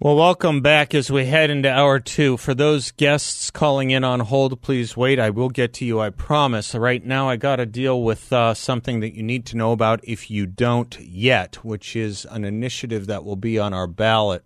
Well, 0.00 0.14
welcome 0.14 0.60
back 0.60 0.94
as 0.94 1.10
we 1.10 1.26
head 1.26 1.50
into 1.50 1.68
hour 1.68 1.98
two. 1.98 2.36
For 2.36 2.54
those 2.54 2.92
guests 2.92 3.50
calling 3.50 3.90
in 3.90 4.04
on 4.04 4.20
hold, 4.20 4.62
please 4.62 4.96
wait. 4.96 5.18
I 5.18 5.30
will 5.30 5.48
get 5.48 5.72
to 5.74 5.84
you, 5.84 5.98
I 5.98 6.10
promise. 6.10 6.72
Right 6.72 7.04
now, 7.04 7.28
I 7.28 7.34
got 7.34 7.56
to 7.56 7.66
deal 7.66 8.00
with 8.04 8.32
uh, 8.32 8.54
something 8.54 9.00
that 9.00 9.16
you 9.16 9.24
need 9.24 9.44
to 9.46 9.56
know 9.56 9.72
about 9.72 9.98
if 10.04 10.30
you 10.30 10.46
don't 10.46 10.96
yet, 11.00 11.64
which 11.64 11.96
is 11.96 12.24
an 12.30 12.44
initiative 12.44 13.08
that 13.08 13.24
will 13.24 13.34
be 13.34 13.58
on 13.58 13.74
our 13.74 13.88
ballot 13.88 14.44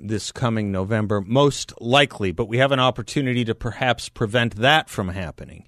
this 0.00 0.32
coming 0.32 0.72
November, 0.72 1.20
most 1.20 1.80
likely. 1.80 2.32
But 2.32 2.46
we 2.46 2.58
have 2.58 2.72
an 2.72 2.80
opportunity 2.80 3.44
to 3.44 3.54
perhaps 3.54 4.08
prevent 4.08 4.56
that 4.56 4.90
from 4.90 5.10
happening. 5.10 5.64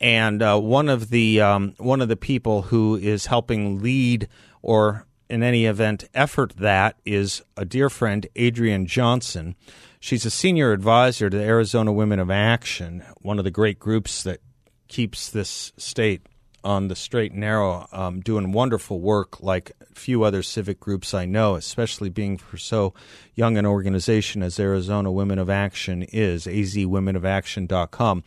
And 0.00 0.42
uh, 0.42 0.58
one 0.58 0.88
of 0.88 1.10
the 1.10 1.42
um, 1.42 1.74
one 1.76 2.00
of 2.00 2.08
the 2.08 2.16
people 2.16 2.62
who 2.62 2.96
is 2.96 3.26
helping 3.26 3.82
lead 3.82 4.26
or 4.62 5.04
in 5.28 5.42
any 5.42 5.66
event, 5.66 6.04
effort 6.14 6.56
that 6.56 6.96
is 7.04 7.42
a 7.56 7.64
dear 7.64 7.90
friend, 7.90 8.26
Adrienne 8.38 8.86
Johnson. 8.86 9.54
She's 10.00 10.24
a 10.24 10.30
senior 10.30 10.72
advisor 10.72 11.28
to 11.28 11.36
Arizona 11.36 11.92
Women 11.92 12.18
of 12.18 12.30
Action, 12.30 13.04
one 13.20 13.38
of 13.38 13.44
the 13.44 13.50
great 13.50 13.78
groups 13.78 14.22
that 14.22 14.40
keeps 14.88 15.30
this 15.30 15.72
state 15.76 16.22
on 16.64 16.88
the 16.88 16.96
straight 16.96 17.32
and 17.32 17.40
narrow, 17.40 17.86
um, 17.92 18.20
doing 18.20 18.52
wonderful 18.52 19.00
work 19.00 19.40
like 19.40 19.72
few 19.94 20.22
other 20.22 20.42
civic 20.42 20.80
groups 20.80 21.12
I 21.12 21.26
know, 21.26 21.56
especially 21.56 22.08
being 22.08 22.38
for 22.38 22.56
so 22.56 22.94
young 23.34 23.56
an 23.56 23.66
organization 23.66 24.42
as 24.42 24.58
Arizona 24.58 25.10
Women 25.10 25.38
of 25.38 25.50
Action 25.50 26.02
is, 26.04 26.46
azwomenofaction.com. 26.46 28.24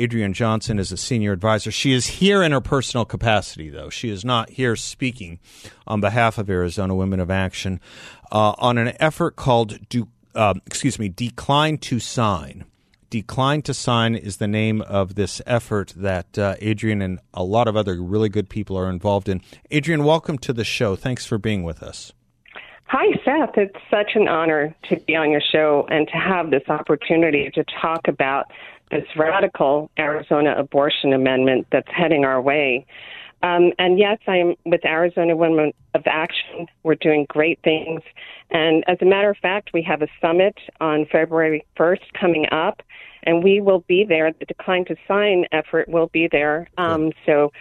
Adrienne 0.00 0.32
Johnson 0.32 0.78
is 0.78 0.90
a 0.90 0.96
senior 0.96 1.32
advisor. 1.32 1.70
She 1.70 1.92
is 1.92 2.06
here 2.06 2.42
in 2.42 2.52
her 2.52 2.60
personal 2.60 3.04
capacity, 3.04 3.68
though. 3.68 3.90
She 3.90 4.08
is 4.08 4.24
not 4.24 4.50
here 4.50 4.74
speaking 4.76 5.38
on 5.86 6.00
behalf 6.00 6.38
of 6.38 6.48
Arizona 6.48 6.94
Women 6.94 7.20
of 7.20 7.30
Action 7.30 7.80
uh, 8.30 8.54
on 8.58 8.78
an 8.78 8.94
effort 9.00 9.36
called, 9.36 9.88
do, 9.88 10.08
uh, 10.34 10.54
excuse 10.66 10.98
me, 10.98 11.08
Decline 11.08 11.78
to 11.78 12.00
Sign. 12.00 12.64
Decline 13.12 13.60
to 13.64 13.74
Sign 13.74 14.14
is 14.14 14.38
the 14.38 14.48
name 14.48 14.80
of 14.80 15.16
this 15.16 15.42
effort 15.44 15.92
that 15.98 16.38
uh, 16.38 16.54
Adrienne 16.62 17.02
and 17.02 17.18
a 17.34 17.44
lot 17.44 17.68
of 17.68 17.76
other 17.76 18.00
really 18.00 18.30
good 18.30 18.48
people 18.48 18.74
are 18.74 18.88
involved 18.88 19.28
in. 19.28 19.42
Adrienne, 19.70 20.04
welcome 20.04 20.38
to 20.38 20.54
the 20.54 20.64
show. 20.64 20.96
Thanks 20.96 21.26
for 21.26 21.36
being 21.36 21.62
with 21.62 21.82
us. 21.82 22.14
Hi, 22.86 23.14
Seth. 23.22 23.58
It's 23.58 23.76
such 23.90 24.12
an 24.14 24.28
honor 24.28 24.74
to 24.88 24.96
be 25.00 25.14
on 25.14 25.30
your 25.30 25.42
show 25.42 25.86
and 25.90 26.08
to 26.08 26.14
have 26.14 26.50
this 26.50 26.62
opportunity 26.70 27.50
to 27.54 27.62
talk 27.82 28.08
about 28.08 28.46
this 28.90 29.04
radical 29.14 29.90
Arizona 29.98 30.54
abortion 30.56 31.12
amendment 31.12 31.66
that's 31.70 31.90
heading 31.94 32.24
our 32.24 32.40
way. 32.40 32.86
Um, 33.42 33.72
and 33.78 33.98
yes, 33.98 34.18
I'm 34.26 34.54
with 34.64 34.84
Arizona 34.84 35.36
Women 35.36 35.72
of 35.94 36.02
Action. 36.06 36.66
We're 36.82 36.94
doing 36.94 37.26
great 37.28 37.58
things. 37.64 38.02
And 38.50 38.84
as 38.86 38.98
a 39.00 39.04
matter 39.04 39.30
of 39.30 39.36
fact, 39.38 39.70
we 39.74 39.82
have 39.82 40.02
a 40.02 40.08
summit 40.20 40.56
on 40.80 41.06
February 41.10 41.64
1st 41.76 42.12
coming 42.18 42.46
up, 42.52 42.82
and 43.24 43.42
we 43.42 43.60
will 43.60 43.80
be 43.88 44.04
there. 44.08 44.32
The 44.32 44.46
Decline 44.46 44.84
to 44.86 44.96
Sign 45.08 45.46
effort 45.52 45.88
will 45.88 46.08
be 46.08 46.28
there. 46.30 46.68
Um, 46.78 47.12
so 47.26 47.52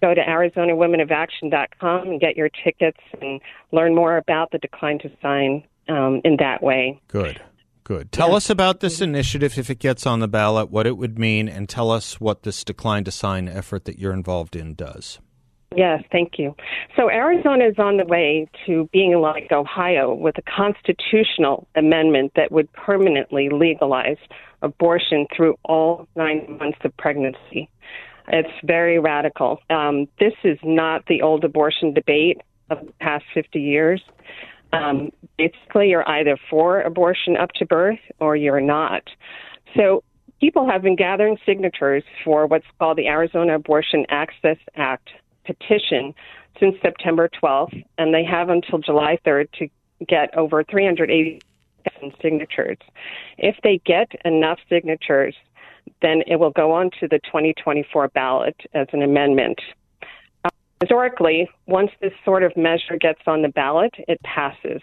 go 0.00 0.14
to 0.14 0.20
ArizonaWomenOfAction.com 0.20 2.08
and 2.08 2.20
get 2.20 2.36
your 2.36 2.48
tickets 2.64 3.00
and 3.20 3.40
learn 3.72 3.94
more 3.94 4.16
about 4.16 4.50
the 4.52 4.58
Decline 4.58 4.98
to 5.00 5.10
Sign 5.20 5.64
um, 5.88 6.20
in 6.24 6.36
that 6.38 6.62
way. 6.62 7.00
Good. 7.08 7.40
Good. 7.84 8.10
Tell 8.10 8.34
us 8.34 8.50
about 8.50 8.80
this 8.80 9.00
initiative 9.00 9.56
if 9.58 9.70
it 9.70 9.78
gets 9.78 10.06
on 10.06 10.18
the 10.18 10.26
ballot, 10.26 10.72
what 10.72 10.88
it 10.88 10.96
would 10.96 11.20
mean, 11.20 11.48
and 11.48 11.68
tell 11.68 11.92
us 11.92 12.20
what 12.20 12.42
this 12.42 12.64
decline 12.64 13.04
to 13.04 13.12
sign 13.12 13.46
effort 13.46 13.84
that 13.84 13.96
you're 13.96 14.12
involved 14.12 14.56
in 14.56 14.74
does. 14.74 15.20
Yes, 15.74 16.02
thank 16.12 16.38
you. 16.38 16.54
So 16.96 17.10
Arizona 17.10 17.66
is 17.66 17.78
on 17.78 17.96
the 17.96 18.04
way 18.04 18.48
to 18.66 18.88
being 18.92 19.20
like 19.20 19.50
Ohio 19.50 20.14
with 20.14 20.36
a 20.38 20.42
constitutional 20.42 21.66
amendment 21.74 22.32
that 22.36 22.52
would 22.52 22.72
permanently 22.72 23.48
legalize 23.50 24.16
abortion 24.62 25.26
through 25.36 25.56
all 25.64 26.06
nine 26.14 26.56
months 26.58 26.78
of 26.84 26.96
pregnancy. 26.96 27.68
It's 28.28 28.48
very 28.64 28.98
radical. 28.98 29.60
Um, 29.70 30.08
this 30.18 30.32
is 30.44 30.58
not 30.62 31.04
the 31.06 31.22
old 31.22 31.44
abortion 31.44 31.92
debate 31.94 32.40
of 32.70 32.84
the 32.86 32.92
past 33.00 33.24
50 33.34 33.60
years. 33.60 34.02
Um, 34.72 35.10
basically, 35.38 35.90
you're 35.90 36.08
either 36.08 36.36
for 36.50 36.80
abortion 36.80 37.36
up 37.36 37.50
to 37.56 37.66
birth 37.66 37.98
or 38.18 38.36
you're 38.36 38.60
not. 38.60 39.02
So 39.76 40.02
people 40.40 40.68
have 40.68 40.82
been 40.82 40.96
gathering 40.96 41.38
signatures 41.46 42.02
for 42.24 42.46
what's 42.46 42.66
called 42.78 42.98
the 42.98 43.06
Arizona 43.06 43.54
Abortion 43.56 44.06
Access 44.08 44.58
Act 44.74 45.08
petition 45.46 46.14
since 46.58 46.76
September 46.82 47.28
12th, 47.42 47.84
and 47.98 48.14
they 48.14 48.24
have 48.24 48.48
until 48.48 48.78
July 48.78 49.18
3rd 49.26 49.50
to 49.52 49.68
get 50.06 50.36
over 50.36 50.64
380,000 50.64 52.14
signatures. 52.20 52.78
If 53.38 53.56
they 53.62 53.80
get 53.84 54.10
enough 54.24 54.58
signatures, 54.68 55.34
then 56.02 56.22
it 56.26 56.36
will 56.36 56.50
go 56.50 56.72
on 56.72 56.90
to 57.00 57.08
the 57.08 57.18
2024 57.24 58.08
ballot 58.08 58.56
as 58.74 58.86
an 58.92 59.02
amendment. 59.02 59.60
Historically, 60.80 61.48
once 61.66 61.90
this 62.02 62.12
sort 62.24 62.42
of 62.42 62.54
measure 62.56 62.98
gets 63.00 63.20
on 63.26 63.42
the 63.42 63.48
ballot, 63.48 63.94
it 64.08 64.20
passes. 64.22 64.82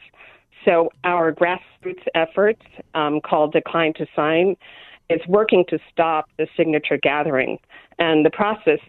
So 0.66 0.90
our 1.04 1.32
grassroots 1.32 2.04
efforts, 2.16 2.62
um, 2.96 3.22
called 3.22 3.54
Decline 3.54 3.94
to 3.96 4.08
Sign, 4.16 4.56
is 5.10 5.22
working 5.28 5.66
to 5.70 5.78
stop 5.92 6.30
the 6.38 6.48
signature 6.58 6.98
gathering. 6.98 7.60
And 8.00 8.26
the 8.26 8.32
process 8.32 8.80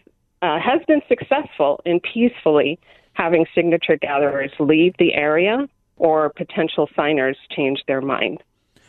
uh, 0.45 0.59
has 0.61 0.83
been 0.87 1.01
successful 1.09 1.81
in 1.87 2.01
peacefully 2.01 2.79
having 3.15 3.47
signature 3.55 3.97
gatherers 3.97 4.53
leave 4.59 4.93
the 4.99 5.15
area 5.15 5.67
or 5.97 6.29
potential 6.37 6.87
signers 6.95 7.39
change 7.57 7.79
their 7.89 8.03
mind. 8.03 8.43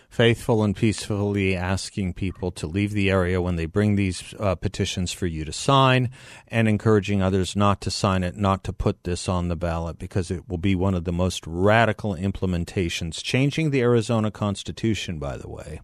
Faithful 0.09 0.63
and 0.63 0.75
peacefully 0.75 1.55
asking 1.55 2.13
people 2.13 2.51
to 2.51 2.67
leave 2.67 2.91
the 2.91 3.09
area 3.09 3.41
when 3.41 3.55
they 3.55 3.65
bring 3.65 3.95
these 3.95 4.33
uh, 4.39 4.55
petitions 4.55 5.11
for 5.11 5.27
you 5.27 5.43
to 5.43 5.51
sign 5.51 6.09
and 6.47 6.67
encouraging 6.67 7.21
others 7.21 7.55
not 7.55 7.81
to 7.81 7.91
sign 7.91 8.23
it, 8.23 8.35
not 8.35 8.63
to 8.63 8.71
put 8.71 9.03
this 9.03 9.27
on 9.27 9.47
the 9.47 9.55
ballot 9.55 9.99
because 9.99 10.31
it 10.31 10.47
will 10.47 10.57
be 10.57 10.75
one 10.75 10.93
of 10.93 11.03
the 11.03 11.11
most 11.11 11.45
radical 11.45 12.15
implementations, 12.15 13.21
changing 13.21 13.71
the 13.71 13.81
Arizona 13.81 14.31
Constitution, 14.31 15.19
by 15.19 15.37
the 15.37 15.49
way, 15.49 15.81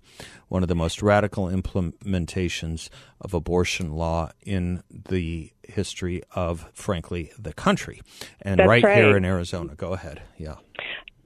one 0.48 0.64
of 0.64 0.70
the 0.70 0.76
most 0.76 1.02
radical 1.02 1.48
implementations 1.48 2.90
of 3.20 3.34
abortion 3.34 3.92
law 3.92 4.30
in 4.44 4.82
the 4.92 5.52
history 5.72 6.22
of, 6.36 6.70
frankly, 6.74 7.32
the 7.38 7.54
country. 7.54 8.02
And 8.42 8.60
right, 8.60 8.84
right, 8.84 8.98
here 8.98 9.18
in 9.18 9.26
Arizona. 9.26 9.76
Go 9.76 9.94
ahead. 9.94 10.22
Yeah. 10.38 10.56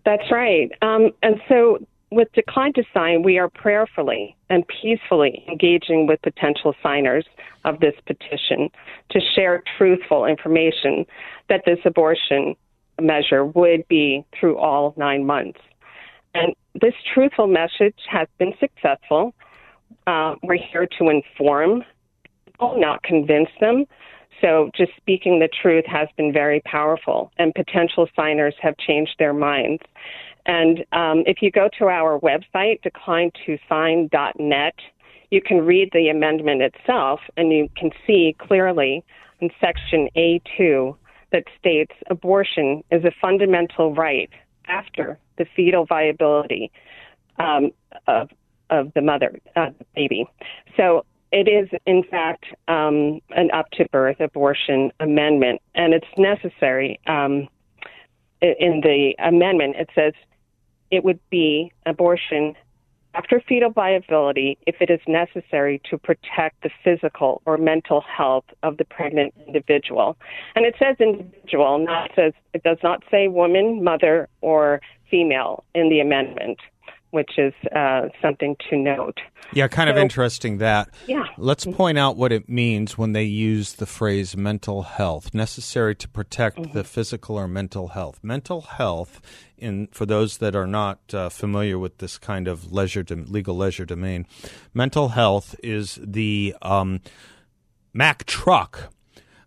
That's 0.05 0.31
right. 0.31 0.71
Um, 0.81 1.11
and 1.23 1.41
so 1.49 1.79
with 2.11 2.31
Decline 2.33 2.73
to 2.73 2.83
Sign, 2.93 3.23
we 3.23 3.37
are 3.37 3.49
prayerfully 3.49 4.35
and 4.49 4.63
peacefully 4.67 5.43
engaging 5.49 6.07
with 6.07 6.21
potential 6.21 6.73
signers 6.81 7.25
of 7.65 7.79
this 7.79 7.95
petition 8.05 8.69
to 9.11 9.19
share 9.35 9.63
truthful 9.77 10.25
information 10.25 11.05
that 11.49 11.63
this 11.65 11.79
abortion 11.83 12.55
measure 13.01 13.45
would 13.45 13.87
be 13.87 14.23
through 14.39 14.57
all 14.57 14.93
nine 14.97 15.25
months. 15.25 15.59
And 16.33 16.53
this 16.79 16.93
truthful 17.13 17.47
message 17.47 17.95
has 18.09 18.27
been 18.37 18.53
successful. 18.59 19.33
Uh, 20.05 20.35
we're 20.43 20.57
here 20.71 20.87
to 20.99 21.09
inform 21.09 21.83
people, 22.45 22.79
not 22.79 23.03
convince 23.03 23.49
them. 23.59 23.85
So 24.41 24.69
just 24.75 24.91
speaking 24.97 25.39
the 25.39 25.49
truth 25.61 25.85
has 25.87 26.07
been 26.17 26.33
very 26.33 26.61
powerful, 26.61 27.31
and 27.37 27.53
potential 27.53 28.07
signers 28.15 28.55
have 28.61 28.77
changed 28.77 29.15
their 29.17 29.33
minds. 29.33 29.81
And 30.45 30.85
um, 30.91 31.23
if 31.25 31.41
you 31.41 31.51
go 31.51 31.69
to 31.79 31.85
our 31.85 32.19
website, 32.19 32.81
declinetosign.net, 32.83 34.75
you 35.31 35.41
can 35.41 35.65
read 35.65 35.89
the 35.91 36.09
amendment 36.09 36.61
itself 36.61 37.19
and 37.35 37.51
you 37.51 37.67
can 37.75 37.89
see 38.05 38.35
clearly 38.39 39.03
in 39.39 39.49
section 39.59 40.07
A2 40.15 40.95
that 41.31 41.43
states 41.59 41.93
abortion 42.09 42.83
is 42.91 43.03
a 43.03 43.11
fundamental 43.19 43.93
right 43.93 44.29
after 44.67 45.17
the 45.37 45.45
fetal 45.55 45.85
viability 45.85 46.71
um, 47.39 47.71
of, 48.07 48.29
of 48.69 48.93
the 48.93 49.01
mother, 49.01 49.39
uh, 49.55 49.71
baby. 49.95 50.25
So 50.77 51.05
it 51.35 51.49
is, 51.49 51.67
in 51.85 52.01
fact, 52.01 52.45
um, 52.69 53.19
an 53.31 53.51
up 53.51 53.69
to 53.71 53.85
birth 53.91 54.21
abortion 54.21 54.89
amendment, 55.01 55.61
and 55.75 55.93
it's 55.93 56.07
necessary. 56.17 56.97
Um, 57.07 57.49
in 58.41 58.79
the 58.81 59.15
amendment, 59.19 59.75
it 59.75 59.89
says 59.93 60.13
it 60.91 61.03
would 61.03 61.19
be 61.29 61.73
abortion 61.85 62.55
after 63.15 63.41
fetal 63.41 63.69
viability 63.69 64.57
if 64.65 64.75
it 64.79 64.89
is 64.89 65.01
necessary 65.07 65.81
to 65.89 65.97
protect 65.97 66.63
the 66.63 66.69
physical 66.83 67.41
or 67.45 67.57
mental 67.57 68.01
health 68.01 68.45
of 68.63 68.77
the 68.77 68.85
pregnant 68.85 69.33
individual. 69.45 70.15
And 70.55 70.65
it 70.65 70.75
says 70.79 70.95
individual, 71.01 71.79
not 71.79 72.11
says 72.15 72.31
it 72.53 72.63
does 72.63 72.77
not 72.81 73.03
say 73.11 73.27
woman, 73.27 73.83
mother, 73.83 74.29
or 74.39 74.79
female 75.09 75.65
in 75.73 75.89
the 75.89 75.99
amendment 75.99 76.59
which 77.11 77.37
is 77.37 77.53
uh, 77.75 78.09
something 78.21 78.55
to 78.69 78.77
note. 78.77 79.19
Yeah, 79.53 79.67
kind 79.67 79.87
so, 79.87 79.91
of 79.91 79.97
interesting 79.97 80.57
that. 80.57 80.89
Yeah. 81.07 81.23
Let's 81.37 81.65
point 81.65 81.97
out 81.97 82.17
what 82.17 82.31
it 82.31 82.49
means 82.49 82.97
when 82.97 83.13
they 83.13 83.23
use 83.23 83.73
the 83.73 83.85
phrase 83.85 84.35
mental 84.35 84.81
health, 84.81 85.33
necessary 85.33 85.95
to 85.95 86.09
protect 86.09 86.57
mm-hmm. 86.57 86.73
the 86.73 86.83
physical 86.83 87.37
or 87.37 87.47
mental 87.47 87.89
health. 87.89 88.19
Mental 88.21 88.61
health, 88.61 89.21
in 89.57 89.87
for 89.87 90.05
those 90.05 90.39
that 90.39 90.55
are 90.55 90.67
not 90.67 90.99
uh, 91.13 91.29
familiar 91.29 91.79
with 91.79 91.99
this 91.99 92.17
kind 92.17 92.47
of 92.47 92.71
leisure 92.73 93.05
legal 93.09 93.55
leisure 93.55 93.85
domain, 93.85 94.25
mental 94.73 95.09
health 95.09 95.55
is 95.63 95.99
the 96.03 96.55
um, 96.61 96.99
Mack 97.93 98.25
truck 98.25 98.91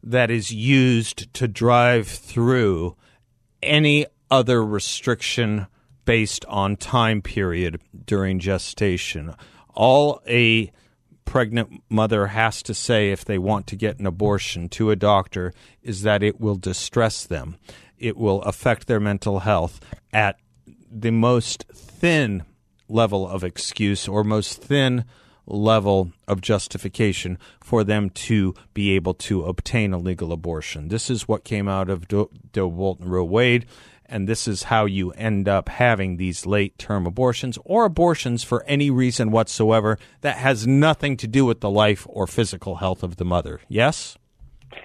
that 0.03 0.31
is 0.31 0.51
used 0.51 1.33
to 1.35 1.47
drive 1.47 2.09
through 2.09 2.97
any 3.63 4.07
other 4.31 4.65
restriction 4.65 5.67
based 6.09 6.47
on 6.47 6.75
time 6.75 7.21
period 7.21 7.79
during 8.07 8.39
gestation. 8.39 9.35
All 9.75 10.23
a 10.27 10.73
pregnant 11.27 11.83
mother 11.91 12.29
has 12.29 12.63
to 12.63 12.73
say 12.73 13.11
if 13.11 13.27
they 13.27 13.37
want 13.37 13.67
to 13.67 13.77
get 13.77 13.99
an 13.99 14.07
abortion 14.07 14.71
to 14.71 14.91
a 14.91 14.97
doctor 14.97 15.53
is 15.83 16.01
that 16.05 16.23
it 16.23 16.41
will 16.41 16.55
distress 16.55 17.27
them. 17.27 17.59
It 17.99 18.17
will 18.17 18.41
affect 18.45 18.87
their 18.87 19.01
mental 19.01 19.41
health 19.41 19.81
at 20.11 20.41
the 20.91 21.13
most 21.13 21.67
thin 21.75 22.43
level 22.89 23.29
of 23.29 23.45
excuse 23.45 24.09
or 24.09 24.25
most 24.25 24.63
thin 24.63 25.05
level 25.45 26.13
of 26.27 26.41
justification 26.41 27.39
for 27.63 27.85
them 27.85 28.09
to 28.09 28.55
be 28.73 28.93
able 28.93 29.13
to 29.13 29.45
obtain 29.45 29.93
a 29.93 29.99
legal 29.99 30.33
abortion. 30.33 30.89
This 30.89 31.11
is 31.11 31.29
what 31.29 31.45
came 31.45 31.69
out 31.69 31.91
of 31.91 32.09
Doe, 32.09 32.31
Bolton 32.55 33.11
Roe 33.11 33.25
Wade 33.25 33.67
and 34.09 34.29
this 34.29 34.49
is 34.49 34.65
how 34.65 34.87
you 34.87 35.11
end 35.13 35.49
up 35.49 35.69
having 35.69 36.17
these 36.17 36.47
late 36.47 36.79
term 36.79 37.07
abortions 37.07 37.59
or 37.65 37.85
abortions 37.85 38.43
for 38.43 38.65
any 38.65 38.91
reason 38.91 39.31
whatsoever 39.31 39.99
that 40.23 40.37
has 40.39 40.67
nothing 40.67 41.17
to 41.19 41.27
do 41.27 41.45
with 41.45 41.61
the 41.61 41.71
life 41.71 42.07
or 42.09 42.27
physical 42.27 42.77
health 42.77 43.03
of 43.03 43.17
the 43.17 43.25
mother. 43.25 43.61
Yes? 43.69 44.17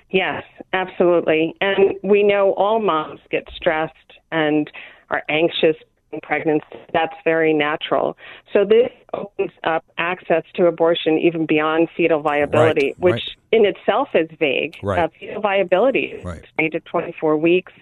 Yes, 0.10 0.44
absolutely. 0.74 1.56
And 1.62 1.96
we 2.04 2.24
know 2.24 2.54
all 2.54 2.80
moms 2.80 3.20
get 3.32 3.48
stressed 3.56 3.94
and 4.32 4.70
are 5.10 5.24
anxious 5.30 5.76
in 6.12 6.20
pregnancy. 6.22 6.66
That's 6.94 7.16
very 7.24 7.54
natural. 7.54 8.16
So 8.52 8.64
this 8.64 8.92
opens 9.14 9.52
up 9.64 9.84
access 9.98 10.44
to 10.56 10.68
abortion 10.68 11.18
even 11.18 11.46
beyond 11.46 11.90
fetal 11.96 12.22
viability, 12.22 12.88
right, 12.88 13.00
which 13.00 13.14
right. 13.14 13.22
in 13.52 13.66
itself 13.66 14.10
is 14.14 14.30
vague. 14.40 14.78
Right. 14.84 15.00
Uh, 15.00 15.08
fetal 15.20 15.42
viability 15.42 16.06
is 16.06 16.24
right. 16.24 16.46
8 16.60 16.72
to 16.74 16.80
24 16.82 17.38
weeks 17.38 17.74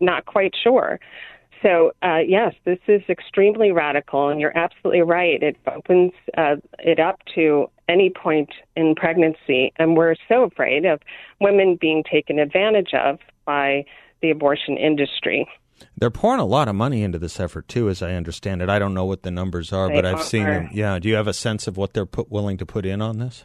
not 0.00 0.26
quite 0.26 0.54
sure. 0.62 0.98
So, 1.62 1.92
uh, 2.02 2.20
yes, 2.26 2.54
this 2.64 2.78
is 2.88 3.02
extremely 3.08 3.70
radical, 3.70 4.28
and 4.28 4.40
you're 4.40 4.56
absolutely 4.56 5.02
right. 5.02 5.42
It 5.42 5.56
opens 5.66 6.12
uh, 6.36 6.56
it 6.78 6.98
up 6.98 7.20
to 7.34 7.70
any 7.88 8.10
point 8.10 8.50
in 8.76 8.94
pregnancy, 8.94 9.72
and 9.76 9.96
we're 9.96 10.14
so 10.28 10.44
afraid 10.44 10.86
of 10.86 11.00
women 11.40 11.76
being 11.78 12.02
taken 12.10 12.38
advantage 12.38 12.94
of 12.94 13.18
by 13.44 13.84
the 14.22 14.30
abortion 14.30 14.78
industry. 14.78 15.46
They're 15.96 16.10
pouring 16.10 16.40
a 16.40 16.46
lot 16.46 16.68
of 16.68 16.74
money 16.74 17.02
into 17.02 17.18
this 17.18 17.40
effort 17.40 17.68
too, 17.68 17.88
as 17.88 18.02
I 18.02 18.12
understand 18.12 18.62
it. 18.62 18.68
I 18.68 18.78
don't 18.78 18.94
know 18.94 19.04
what 19.04 19.22
the 19.22 19.30
numbers 19.30 19.72
are, 19.72 19.88
they 19.88 19.94
but 19.94 20.06
I've 20.06 20.16
are. 20.16 20.22
seen 20.22 20.44
them. 20.44 20.68
Yeah, 20.72 20.98
do 20.98 21.08
you 21.08 21.14
have 21.14 21.26
a 21.26 21.32
sense 21.32 21.66
of 21.66 21.76
what 21.76 21.94
they're 21.94 22.06
put, 22.06 22.30
willing 22.30 22.58
to 22.58 22.66
put 22.66 22.86
in 22.86 23.02
on 23.02 23.18
this? 23.18 23.44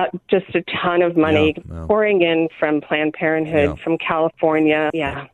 Uh, 0.00 0.18
just 0.30 0.46
a 0.54 0.62
ton 0.82 1.02
of 1.02 1.16
money 1.16 1.54
yeah, 1.56 1.74
yeah. 1.74 1.86
pouring 1.86 2.22
in 2.22 2.48
from 2.58 2.80
Planned 2.80 3.12
Parenthood, 3.12 3.70
Yeah. 3.70 3.84
from 3.84 3.98
California. 3.98 4.90
Yeah. 4.94 5.26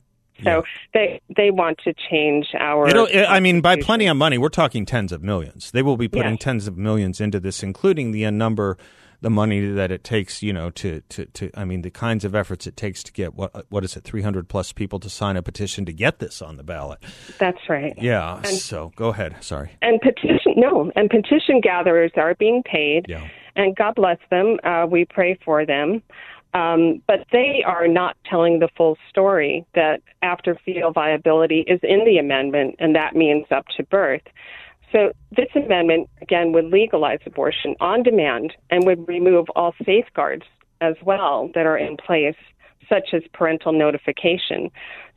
So 0.44 0.64
they 0.92 1.20
they 1.34 1.50
want 1.50 1.78
to 1.84 1.94
change 2.10 2.48
our. 2.58 2.88
It'll, 2.88 3.08
I 3.28 3.40
mean, 3.40 3.60
by 3.62 3.76
plenty 3.80 4.06
of 4.06 4.16
money, 4.16 4.36
we're 4.36 4.50
talking 4.50 4.84
tens 4.84 5.10
of 5.12 5.22
millions. 5.22 5.70
They 5.70 5.82
will 5.82 5.96
be 5.96 6.08
putting 6.08 6.36
tens 6.36 6.66
of 6.68 6.76
millions 6.76 7.20
into 7.20 7.40
this, 7.40 7.62
including 7.62 8.12
the 8.12 8.30
number, 8.30 8.76
the 9.22 9.30
money 9.30 9.66
that 9.66 9.90
it 9.90 10.04
takes. 10.04 10.42
You 10.42 10.52
know, 10.52 10.68
to, 10.70 11.00
to, 11.08 11.24
to 11.24 11.50
I 11.54 11.64
mean, 11.64 11.80
the 11.80 11.90
kinds 11.90 12.22
of 12.26 12.34
efforts 12.34 12.66
it 12.66 12.76
takes 12.76 13.02
to 13.04 13.12
get 13.12 13.34
what 13.34 13.64
what 13.70 13.82
is 13.82 13.96
it, 13.96 14.04
three 14.04 14.20
hundred 14.20 14.48
plus 14.48 14.72
people 14.72 15.00
to 15.00 15.08
sign 15.08 15.38
a 15.38 15.42
petition 15.42 15.86
to 15.86 15.92
get 15.94 16.18
this 16.18 16.42
on 16.42 16.58
the 16.58 16.62
ballot. 16.62 16.98
That's 17.38 17.66
right. 17.70 17.94
Yeah. 17.98 18.36
And- 18.36 18.46
so 18.48 18.92
go 18.94 19.08
ahead. 19.08 19.36
Sorry. 19.42 19.70
And 19.80 19.98
petition 20.02 20.52
no, 20.56 20.92
and 20.96 21.08
petition 21.08 21.62
gatherers 21.62 22.12
are 22.16 22.34
being 22.34 22.62
paid. 22.62 23.06
Yeah. 23.08 23.26
And 23.56 23.75
God 23.75 23.94
bless 23.97 24.19
them. 24.31 24.58
Uh, 24.62 24.87
we 24.88 25.05
pray 25.05 25.38
for 25.44 25.67
them. 25.67 26.03
Um, 26.55 27.03
but 27.06 27.26
they 27.32 27.62
are 27.67 27.88
not 27.88 28.17
telling 28.25 28.61
the 28.61 28.69
full 28.76 28.97
story 29.11 29.67
that 29.75 30.00
after 30.23 30.58
fetal 30.64 30.93
viability 30.93 31.64
is 31.67 31.81
in 31.82 32.05
the 32.05 32.19
amendment, 32.19 32.76
and 32.79 32.94
that 32.94 33.14
means 33.14 33.47
up 33.50 33.67
to 33.76 33.82
birth. 33.82 34.23
So 34.93 35.12
this 35.37 35.49
amendment, 35.55 36.08
again, 36.23 36.53
would 36.53 36.67
legalize 36.67 37.19
abortion 37.26 37.75
on 37.81 38.03
demand 38.03 38.55
and 38.70 38.87
would 38.87 39.06
remove 39.06 39.47
all 39.55 39.75
safeguards 39.85 40.44
as 40.81 40.94
well 41.02 41.50
that 41.55 41.67
are 41.67 41.76
in 41.76 41.97
place, 41.97 42.37
such 42.88 43.09
as 43.12 43.23
parental 43.35 43.73
notification. 43.73 44.70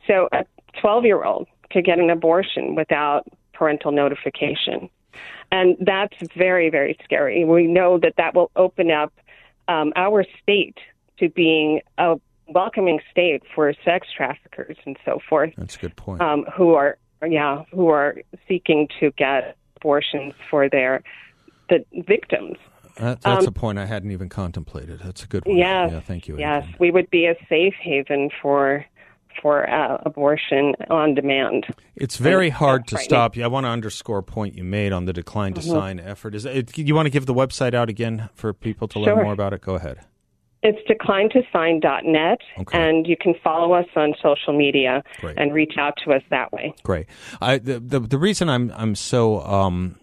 So 0.06 0.28
a 0.32 0.44
12 0.80 1.04
year 1.04 1.24
old 1.24 1.46
could 1.70 1.84
get 1.84 1.98
an 1.98 2.10
abortion 2.10 2.74
without 2.74 3.22
parental 3.54 3.92
notification. 3.92 4.90
And 5.52 5.76
that's 5.80 6.14
very, 6.36 6.70
very 6.70 6.96
scary. 7.04 7.44
We 7.44 7.66
know 7.66 7.98
that 7.98 8.14
that 8.16 8.34
will 8.34 8.50
open 8.56 8.90
up 8.90 9.12
um, 9.68 9.92
our 9.96 10.24
state 10.42 10.78
to 11.18 11.28
being 11.28 11.80
a 11.98 12.16
welcoming 12.48 13.00
state 13.10 13.42
for 13.54 13.72
sex 13.84 14.08
traffickers 14.16 14.76
and 14.84 14.96
so 15.04 15.20
forth, 15.28 15.52
That's 15.56 15.76
a 15.76 15.78
good 15.78 15.96
point. 15.96 16.20
um, 16.20 16.44
who 16.56 16.74
are 16.74 16.98
yeah, 17.26 17.64
who 17.70 17.88
are 17.88 18.16
seeking 18.48 18.88
to 18.98 19.10
get 19.12 19.56
abortions 19.76 20.32
for 20.50 20.68
their 20.68 21.02
the 21.68 21.84
victims. 22.06 22.56
That, 22.96 23.20
that's 23.20 23.46
um, 23.46 23.48
a 23.48 23.52
point 23.52 23.78
I 23.78 23.86
hadn't 23.86 24.10
even 24.10 24.28
contemplated. 24.28 25.00
That's 25.00 25.22
a 25.24 25.26
good 25.26 25.44
one. 25.46 25.56
Yes, 25.56 25.90
Yeah. 25.92 26.00
Thank 26.00 26.28
you. 26.28 26.38
Yes, 26.38 26.62
Adrienne. 26.64 26.76
we 26.80 26.90
would 26.90 27.10
be 27.10 27.26
a 27.26 27.34
safe 27.48 27.74
haven 27.80 28.30
for 28.42 28.84
for 29.42 29.68
uh, 29.68 29.98
abortion 30.06 30.74
on 30.90 31.14
demand. 31.14 31.66
It's 31.96 32.16
very 32.16 32.50
Thanks. 32.50 32.58
hard 32.58 32.86
to 32.88 32.98
stop 32.98 33.36
you. 33.36 33.44
I 33.44 33.46
want 33.48 33.64
to 33.64 33.70
underscore 33.70 34.18
a 34.18 34.22
point 34.22 34.54
you 34.54 34.64
made 34.64 34.92
on 34.92 35.04
the 35.06 35.12
decline 35.12 35.52
Mm-hmm. 35.54 35.60
to 35.62 35.68
sign 35.68 36.00
effort. 36.00 36.34
Is 36.34 36.44
it, 36.44 36.76
you 36.78 36.94
want 36.94 37.06
to 37.06 37.10
give 37.10 37.26
the 37.26 37.34
website 37.34 37.74
out 37.74 37.88
again 37.88 38.28
for 38.34 38.52
people 38.52 38.88
to 38.88 38.98
learn 39.00 39.16
Sure. 39.16 39.24
more 39.24 39.32
about 39.32 39.52
it? 39.52 39.60
Go 39.60 39.74
ahead. 39.74 40.00
It's 40.62 40.78
declinetosign.net, 40.90 42.38
Okay. 42.60 42.78
and 42.78 43.06
you 43.06 43.16
can 43.16 43.34
follow 43.42 43.72
us 43.72 43.86
on 43.96 44.14
social 44.22 44.52
media 44.56 45.02
Great. 45.20 45.38
and 45.38 45.52
reach 45.54 45.74
out 45.78 45.94
to 46.04 46.12
us 46.12 46.22
that 46.30 46.52
way. 46.52 46.74
Great. 46.82 47.06
I, 47.40 47.58
the, 47.58 47.80
the 47.80 48.00
the 48.00 48.18
reason 48.18 48.48
I'm 48.50 48.70
I'm 48.76 48.94
so 48.94 49.40
um, 49.40 49.96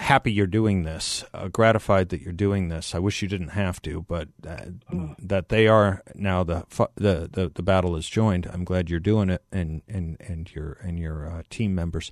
happy 0.00 0.32
you're 0.32 0.46
doing 0.46 0.82
this, 0.82 1.22
uh, 1.34 1.48
gratified 1.48 2.08
that 2.08 2.22
you're 2.22 2.32
doing 2.32 2.68
this. 2.68 2.94
I 2.94 2.98
wish 2.98 3.20
you 3.20 3.28
didn't 3.28 3.50
have 3.50 3.82
to, 3.82 4.02
but 4.08 4.28
uh, 4.48 4.56
that 5.18 5.50
they 5.50 5.68
are 5.68 6.02
now 6.14 6.42
the, 6.42 6.64
the 6.96 7.28
the 7.30 7.52
the 7.54 7.62
battle 7.62 7.96
is 7.96 8.08
joined. 8.08 8.46
I'm 8.46 8.64
glad 8.64 8.88
you're 8.88 8.98
doing 8.98 9.28
it, 9.28 9.42
and 9.52 9.82
and 9.86 10.16
and 10.20 10.52
your 10.54 10.78
and 10.82 10.98
your 10.98 11.30
uh, 11.30 11.42
team 11.50 11.74
members, 11.74 12.10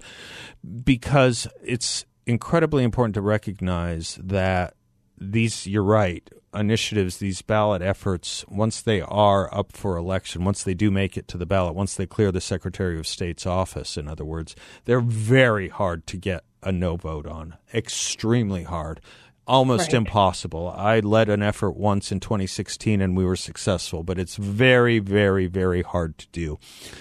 because 0.84 1.48
it's 1.64 2.04
incredibly 2.26 2.84
important 2.84 3.14
to 3.14 3.22
recognize 3.22 4.18
that 4.22 4.74
these. 5.18 5.66
You're 5.66 5.82
right. 5.82 6.28
Initiatives, 6.54 7.18
these 7.18 7.42
ballot 7.42 7.82
efforts, 7.82 8.44
once 8.48 8.80
they 8.80 9.00
are 9.02 9.54
up 9.54 9.72
for 9.72 9.96
election, 9.96 10.44
once 10.44 10.62
they 10.62 10.74
do 10.74 10.90
make 10.90 11.16
it 11.16 11.28
to 11.28 11.36
the 11.36 11.46
ballot, 11.46 11.74
once 11.74 11.94
they 11.94 12.06
clear 12.06 12.32
the 12.32 12.40
Secretary 12.40 12.98
of 12.98 13.06
State's 13.06 13.46
office, 13.46 13.96
in 13.96 14.08
other 14.08 14.24
words, 14.24 14.56
they're 14.86 15.00
very 15.00 15.68
hard 15.68 16.06
to 16.06 16.16
get 16.16 16.44
a 16.62 16.72
no 16.72 16.96
vote 16.96 17.26
on. 17.26 17.56
Extremely 17.74 18.62
hard. 18.64 19.00
Almost 19.46 19.88
Right. 19.88 19.94
impossible. 19.94 20.68
I 20.76 21.00
led 21.00 21.30
an 21.30 21.42
effort 21.42 21.70
once 21.70 22.12
in 22.12 22.20
2016 22.20 23.00
and 23.00 23.16
we 23.16 23.24
were 23.24 23.36
successful, 23.36 24.02
but 24.02 24.18
it's 24.18 24.36
very, 24.36 24.98
very, 24.98 25.46
very 25.46 25.82
hard 25.82 26.18
to 26.18 26.26
do. 26.32 26.58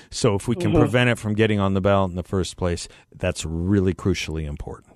So 0.09 0.35
if 0.35 0.47
we 0.47 0.55
can 0.55 0.71
mm-hmm. 0.71 0.79
prevent 0.79 1.09
it 1.09 1.17
from 1.17 1.33
getting 1.35 1.59
on 1.59 1.73
the 1.73 1.81
ballot 1.81 2.11
in 2.11 2.15
the 2.15 2.23
first 2.23 2.55
place, 2.55 2.87
that's 3.13 3.43
really 3.43 3.93
crucially 3.93 4.45
important. 4.45 4.86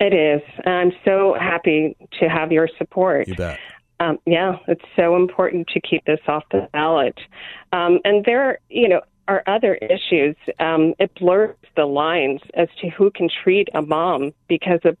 It 0.00 0.14
is. 0.14 0.40
I'm 0.66 0.92
so 1.04 1.36
happy 1.38 1.96
to 2.20 2.28
have 2.28 2.50
your 2.50 2.68
support. 2.78 3.28
You 3.28 3.34
bet. 3.34 3.58
Um, 4.00 4.18
yeah, 4.24 4.56
it's 4.66 4.84
so 4.96 5.14
important 5.14 5.68
to 5.68 5.80
keep 5.80 6.04
this 6.06 6.20
off 6.26 6.44
the 6.50 6.68
ballot. 6.72 7.18
Um, 7.72 8.00
and 8.04 8.24
there, 8.24 8.58
you 8.70 8.88
know, 8.88 9.02
are 9.28 9.42
other 9.46 9.74
issues. 9.74 10.36
Um, 10.58 10.94
it 10.98 11.14
blurs 11.14 11.54
the 11.76 11.84
lines 11.84 12.40
as 12.54 12.68
to 12.80 12.88
who 12.88 13.10
can 13.10 13.28
treat 13.44 13.68
a 13.74 13.82
mom 13.82 14.32
because 14.48 14.80
a 14.84 14.96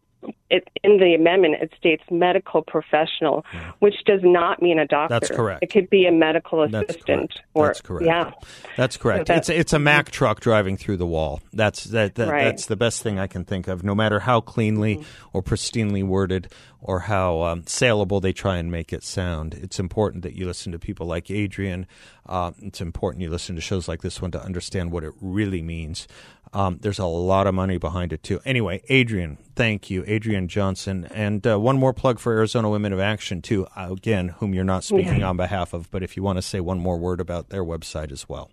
it, 0.50 0.68
in 0.82 0.98
the 0.98 1.14
amendment, 1.14 1.56
it 1.60 1.72
states 1.76 2.02
medical 2.10 2.62
professional, 2.62 3.44
yeah. 3.52 3.72
which 3.78 3.94
does 4.04 4.20
not 4.22 4.60
mean 4.60 4.78
a 4.78 4.86
doctor. 4.86 5.14
That's 5.14 5.30
correct. 5.30 5.62
It 5.62 5.70
could 5.70 5.88
be 5.88 6.06
a 6.06 6.12
medical 6.12 6.62
assistant. 6.62 7.32
That's 7.34 7.42
or 7.54 7.66
That's 7.68 7.80
correct. 7.80 8.06
Yeah, 8.06 8.30
that's 8.76 8.96
correct. 8.96 9.28
So 9.28 9.34
that's, 9.34 9.48
it's 9.48 9.60
it's 9.60 9.72
a 9.72 9.78
Mack 9.78 10.10
truck 10.10 10.40
driving 10.40 10.76
through 10.76 10.96
the 10.96 11.06
wall. 11.06 11.40
That's 11.52 11.84
that, 11.84 12.16
that 12.16 12.28
right. 12.28 12.44
that's 12.44 12.66
the 12.66 12.76
best 12.76 13.02
thing 13.02 13.18
I 13.18 13.26
can 13.26 13.44
think 13.44 13.68
of. 13.68 13.84
No 13.84 13.94
matter 13.94 14.20
how 14.20 14.40
cleanly 14.40 14.96
mm-hmm. 14.96 15.28
or 15.32 15.42
pristinely 15.42 16.02
worded 16.04 16.52
or 16.80 17.00
how 17.00 17.42
um, 17.42 17.66
saleable 17.66 18.20
they 18.20 18.32
try 18.32 18.56
and 18.56 18.70
make 18.70 18.92
it 18.92 19.04
sound, 19.04 19.54
it's 19.54 19.78
important 19.78 20.22
that 20.22 20.34
you 20.34 20.46
listen 20.46 20.72
to 20.72 20.78
people 20.78 21.06
like 21.06 21.30
Adrienne. 21.30 21.86
Uh, 22.26 22.52
it's 22.62 22.80
important 22.80 23.22
you 23.22 23.30
listen 23.30 23.54
to 23.54 23.60
shows 23.60 23.86
like 23.86 24.02
this 24.02 24.20
one 24.20 24.30
to 24.30 24.42
understand 24.42 24.90
what 24.90 25.04
it 25.04 25.12
really 25.20 25.62
means. 25.62 26.08
Um, 26.52 26.78
there's 26.80 26.98
a 26.98 27.06
lot 27.06 27.46
of 27.46 27.54
money 27.54 27.78
behind 27.78 28.12
it 28.12 28.22
too. 28.22 28.40
Anyway, 28.44 28.82
Adrienne, 28.90 29.38
thank 29.54 29.88
you, 29.88 30.04
Adrienne 30.04 30.39
Johnson, 30.48 31.08
and 31.12 31.46
uh, 31.46 31.58
one 31.58 31.78
more 31.78 31.92
plug 31.92 32.18
for 32.18 32.32
Arizona 32.32 32.70
Women 32.70 32.92
of 32.92 33.00
Action 33.00 33.42
too. 33.42 33.66
Again, 33.76 34.28
whom 34.38 34.54
you're 34.54 34.64
not 34.64 34.84
speaking 34.84 35.22
on 35.22 35.36
behalf 35.36 35.72
of, 35.72 35.90
but 35.90 36.02
if 36.02 36.16
you 36.16 36.22
want 36.22 36.38
to 36.38 36.42
say 36.42 36.60
one 36.60 36.78
more 36.78 36.98
word 36.98 37.20
about 37.20 37.48
their 37.50 37.64
website 37.64 38.12
as 38.12 38.28
well. 38.28 38.50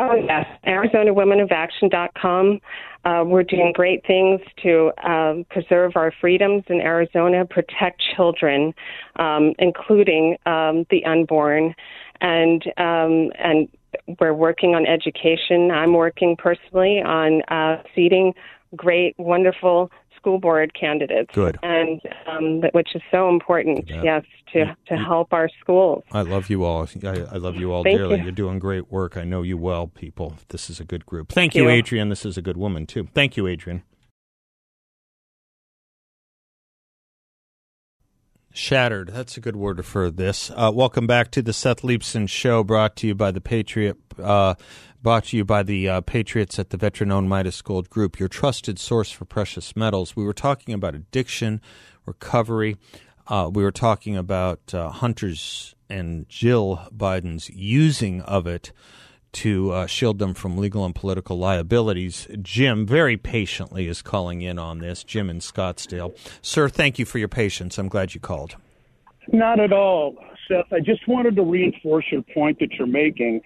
Oh 0.00 0.14
yes, 0.14 0.46
ArizonaWomenOfAction.com. 0.64 2.60
Uh, 3.04 3.24
we're 3.26 3.42
doing 3.42 3.72
great 3.74 4.06
things 4.06 4.40
to 4.62 4.92
um, 5.02 5.44
preserve 5.50 5.92
our 5.96 6.12
freedoms 6.20 6.62
in 6.68 6.80
Arizona, 6.80 7.44
protect 7.44 8.00
children, 8.14 8.74
um, 9.16 9.54
including 9.58 10.36
um, 10.46 10.86
the 10.90 11.04
unborn, 11.04 11.74
and 12.20 12.62
um, 12.76 13.32
and 13.38 13.68
we're 14.20 14.34
working 14.34 14.76
on 14.76 14.86
education. 14.86 15.72
I'm 15.72 15.94
working 15.94 16.36
personally 16.36 17.02
on 17.02 17.42
uh, 17.48 17.82
seating 17.94 18.34
great, 18.76 19.14
wonderful 19.18 19.90
school 20.18 20.38
board 20.38 20.72
candidates. 20.78 21.30
Good. 21.32 21.58
And 21.62 22.00
um, 22.26 22.62
which 22.72 22.90
is 22.94 23.02
so 23.10 23.28
important, 23.28 23.88
yeah. 23.88 24.02
yes, 24.02 24.24
to, 24.52 24.76
to 24.88 24.96
help 24.96 25.32
our 25.32 25.48
schools. 25.60 26.04
I 26.12 26.22
love 26.22 26.50
you 26.50 26.64
all. 26.64 26.86
I, 27.04 27.08
I 27.08 27.36
love 27.36 27.56
you 27.56 27.72
all 27.72 27.84
Thank 27.84 27.98
dearly. 27.98 28.20
You. 28.20 28.28
are 28.28 28.32
doing 28.32 28.58
great 28.58 28.90
work. 28.90 29.16
I 29.16 29.24
know 29.24 29.42
you 29.42 29.56
well, 29.56 29.86
people. 29.86 30.34
This 30.48 30.68
is 30.68 30.80
a 30.80 30.84
good 30.84 31.06
group. 31.06 31.28
Thank, 31.28 31.52
Thank 31.52 31.54
you, 31.54 31.70
you, 31.70 31.78
Adrienne. 31.78 32.08
This 32.08 32.24
is 32.24 32.36
a 32.36 32.42
good 32.42 32.56
woman, 32.56 32.86
too. 32.86 33.08
Thank 33.14 33.36
you, 33.36 33.46
Adrienne. 33.46 33.82
Shattered. 38.58 39.10
That's 39.10 39.36
a 39.36 39.40
good 39.40 39.54
word 39.54 39.86
for 39.86 40.10
this. 40.10 40.50
Uh, 40.50 40.72
welcome 40.74 41.06
back 41.06 41.30
to 41.30 41.42
the 41.42 41.52
Seth 41.52 41.82
Leibsohn 41.82 42.28
Show, 42.28 42.64
brought 42.64 42.96
to 42.96 43.06
you 43.06 43.14
by 43.14 43.30
the 43.30 43.40
Patriot, 43.40 43.96
uh, 44.20 44.56
brought 45.00 45.26
to 45.26 45.36
you 45.36 45.44
by 45.44 45.62
the 45.62 45.88
uh, 45.88 46.00
Patriots 46.00 46.58
at 46.58 46.70
the 46.70 46.76
veteran-owned 46.76 47.28
Midas 47.28 47.62
Gold 47.62 47.88
Group, 47.88 48.18
your 48.18 48.28
trusted 48.28 48.80
source 48.80 49.12
for 49.12 49.24
precious 49.24 49.76
metals. 49.76 50.16
We 50.16 50.24
were 50.24 50.32
talking 50.32 50.74
about 50.74 50.96
addiction, 50.96 51.60
recovery. 52.04 52.76
Uh, 53.28 53.48
we 53.52 53.62
were 53.62 53.70
talking 53.70 54.16
about 54.16 54.74
uh, 54.74 54.90
Hunter's 54.90 55.76
and 55.88 56.28
Jill 56.28 56.88
Biden's 56.92 57.48
using 57.50 58.22
of 58.22 58.48
it 58.48 58.72
to 59.32 59.72
uh, 59.72 59.86
shield 59.86 60.18
them 60.18 60.34
from 60.34 60.56
legal 60.56 60.84
and 60.84 60.94
political 60.94 61.38
liabilities. 61.38 62.26
Jim, 62.42 62.86
very 62.86 63.16
patiently, 63.16 63.88
is 63.88 64.02
calling 64.02 64.42
in 64.42 64.58
on 64.58 64.78
this. 64.78 65.04
Jim 65.04 65.28
in 65.30 65.38
Scottsdale. 65.38 66.16
Sir, 66.42 66.68
thank 66.68 66.98
you 66.98 67.04
for 67.04 67.18
your 67.18 67.28
patience. 67.28 67.78
I'm 67.78 67.88
glad 67.88 68.14
you 68.14 68.20
called. 68.20 68.56
Not 69.32 69.60
at 69.60 69.72
all, 69.72 70.16
Seth. 70.46 70.72
I 70.72 70.80
just 70.80 71.06
wanted 71.06 71.36
to 71.36 71.42
reinforce 71.42 72.06
your 72.10 72.22
point 72.34 72.58
that 72.60 72.72
you're 72.72 72.86
making. 72.86 73.42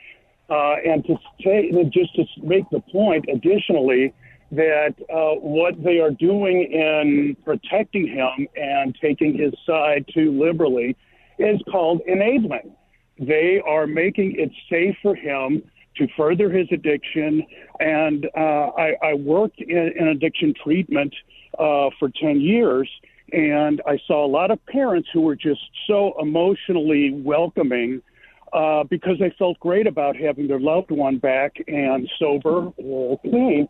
Uh, 0.49 0.75
and 0.85 1.05
to 1.07 1.17
say, 1.43 1.73
just 1.93 2.15
to 2.15 2.25
make 2.43 2.69
the 2.71 2.81
point 2.93 3.25
additionally, 3.33 4.13
that 4.53 4.95
uh, 5.09 5.41
what 5.41 5.83
they 5.83 5.99
are 5.99 6.11
doing 6.11 6.71
in 6.71 7.35
protecting 7.43 8.07
him 8.07 8.47
and 8.55 8.95
taking 9.01 9.37
his 9.37 9.55
side 9.67 10.05
too 10.13 10.39
liberally 10.39 10.95
is 11.39 11.59
called 11.71 12.03
enabling. 12.07 12.77
They 13.19 13.63
are 13.67 13.87
making 13.87 14.37
it 14.39 14.51
safe 14.69 14.95
for 15.03 15.15
him 15.15 15.63
to 15.97 16.09
further 16.17 16.51
his 16.51 16.69
addiction. 16.73 17.45
And 17.81 18.27
uh, 18.37 18.71
I, 18.77 18.97
I, 19.03 19.15
worked 19.15 19.61
in, 19.61 19.93
in 19.99 20.09
addiction 20.09 20.55
treatment 20.63 21.15
uh, 21.59 21.91
for 21.99 22.11
10 22.21 22.41
years, 22.41 22.89
and 23.33 23.83
I 23.87 23.99
saw 24.07 24.25
a 24.25 24.31
lot 24.31 24.51
of 24.51 24.65
parents 24.67 25.09
who 25.13 25.23
were 25.23 25.37
just 25.37 25.61
so 25.87 26.15
emotionally 26.21 27.13
welcoming. 27.13 28.03
Uh, 28.53 28.85
because 28.85 29.19
they 29.19 29.35
felt 29.39 29.59
great 29.61 29.87
about 29.87 30.15
having 30.15 30.47
their 30.47 30.61
loved 30.61 30.91
one 30.91 31.17
back 31.17 31.57
and 31.69 32.07
sober 32.19 32.71
or 32.77 33.19
clean, 33.21 33.67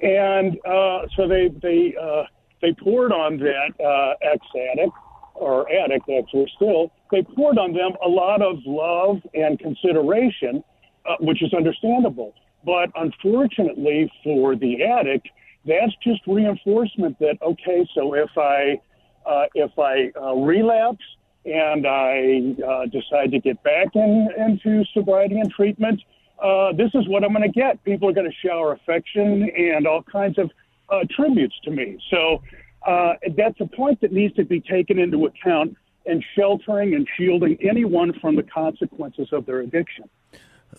and 0.00 0.56
uh, 0.64 1.06
so 1.14 1.28
they 1.28 1.48
they 1.60 1.94
uh, 2.00 2.22
they 2.62 2.72
poured 2.72 3.12
on 3.12 3.36
that 3.36 3.72
uh, 3.78 4.14
ex 4.22 4.40
addict 4.72 4.92
or 5.34 5.70
addict 5.70 6.08
actually 6.08 6.50
still 6.56 6.90
they 7.10 7.22
poured 7.22 7.58
on 7.58 7.74
them 7.74 7.92
a 8.02 8.08
lot 8.08 8.40
of 8.40 8.56
love 8.64 9.18
and 9.34 9.58
consideration 9.58 10.64
uh, 11.06 11.16
which 11.20 11.42
is 11.42 11.52
understandable. 11.54 12.34
But 12.64 12.90
unfortunately 12.94 14.10
for 14.22 14.54
the 14.56 14.84
addict, 14.84 15.28
that's 15.64 15.92
just 16.02 16.20
reinforcement 16.26 17.18
that 17.20 17.38
okay, 17.42 17.86
so 17.94 18.14
if 18.14 18.30
I 18.36 18.80
uh, 19.24 19.46
if 19.54 19.78
I 19.78 20.10
uh, 20.20 20.34
relapse 20.34 21.04
and 21.44 21.86
I 21.86 22.54
uh, 22.64 22.86
decide 22.86 23.32
to 23.32 23.38
get 23.38 23.62
back 23.62 23.88
in, 23.94 24.28
into 24.36 24.84
sobriety 24.92 25.38
and 25.38 25.50
treatment, 25.50 26.00
uh, 26.42 26.72
this 26.72 26.90
is 26.94 27.08
what 27.08 27.24
I'm 27.24 27.32
going 27.32 27.42
to 27.42 27.60
get. 27.60 27.82
People 27.84 28.08
are 28.08 28.12
going 28.12 28.30
to 28.30 28.48
shower 28.48 28.72
affection 28.72 29.48
and 29.56 29.86
all 29.86 30.02
kinds 30.02 30.38
of 30.38 30.50
uh, 30.88 31.00
tributes 31.10 31.54
to 31.64 31.70
me. 31.70 31.98
So 32.10 32.42
uh, 32.86 33.14
that's 33.36 33.60
a 33.60 33.66
point 33.66 34.00
that 34.00 34.12
needs 34.12 34.34
to 34.34 34.44
be 34.44 34.60
taken 34.60 34.98
into 34.98 35.26
account 35.26 35.76
in 36.04 36.22
sheltering 36.36 36.94
and 36.94 37.06
shielding 37.16 37.56
anyone 37.62 38.12
from 38.20 38.34
the 38.34 38.42
consequences 38.42 39.28
of 39.32 39.46
their 39.46 39.60
addiction. 39.60 40.08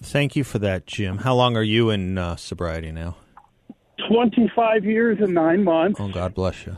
Thank 0.04 0.36
you 0.36 0.44
for 0.44 0.60
that, 0.60 0.86
Jim. 0.86 1.20
How 1.20 1.34
long 1.34 1.56
are 1.56 1.64
you 1.64 1.90
in 1.90 2.18
uh, 2.18 2.36
sobriety 2.36 2.92
now? 2.92 3.16
25 4.08 4.84
years 4.84 5.18
and 5.22 5.34
nine 5.34 5.64
months. 5.64 6.00
Oh, 6.00 6.10
God 6.10 6.34
bless 6.34 6.66
you. 6.66 6.78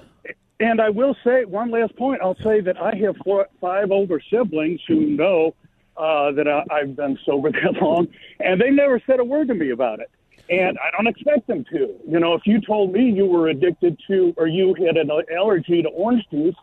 And 0.60 0.79
I 0.79 0.89
will 0.89 1.15
say 1.24 1.44
one 1.44 1.72
last 1.72 1.96
point. 1.98 2.22
I'll 2.22 2.38
say 2.44 2.62
that 2.62 2.79
I 2.79 2.96
have 2.98 3.17
four, 3.24 3.48
five 3.60 3.91
older 3.91 4.22
siblings 4.32 4.79
who 4.88 5.08
know 5.08 5.55
uh, 5.98 6.32
that 6.34 6.48
I, 6.48 6.63
I've 6.74 6.96
been 6.96 7.17
sober 7.25 7.51
that 7.63 7.82
long, 7.82 8.08
and 8.39 8.62
they 8.62 8.70
never 8.70 9.01
said 9.08 9.20
a 9.20 9.24
word 9.24 9.48
to 9.50 9.53
me 9.53 9.72
about 9.72 10.00
it. 10.00 10.10
And 10.48 10.77
I 10.77 10.96
don't 10.96 11.08
expect 11.08 11.48
them 11.48 11.65
to. 11.72 11.96
You 12.08 12.20
know, 12.20 12.36
if 12.36 12.44
you 12.46 12.62
told 12.62 12.94
me 12.94 13.10
you 13.10 13.25
were 13.25 13.48
addicted 13.48 14.00
to 14.08 14.34
or 14.38 14.48
you 14.48 14.75
had 14.75 14.96
an 14.98 15.10
allergy 15.36 15.82
to 15.82 15.89
orange 15.89 16.24
juice, 16.29 16.55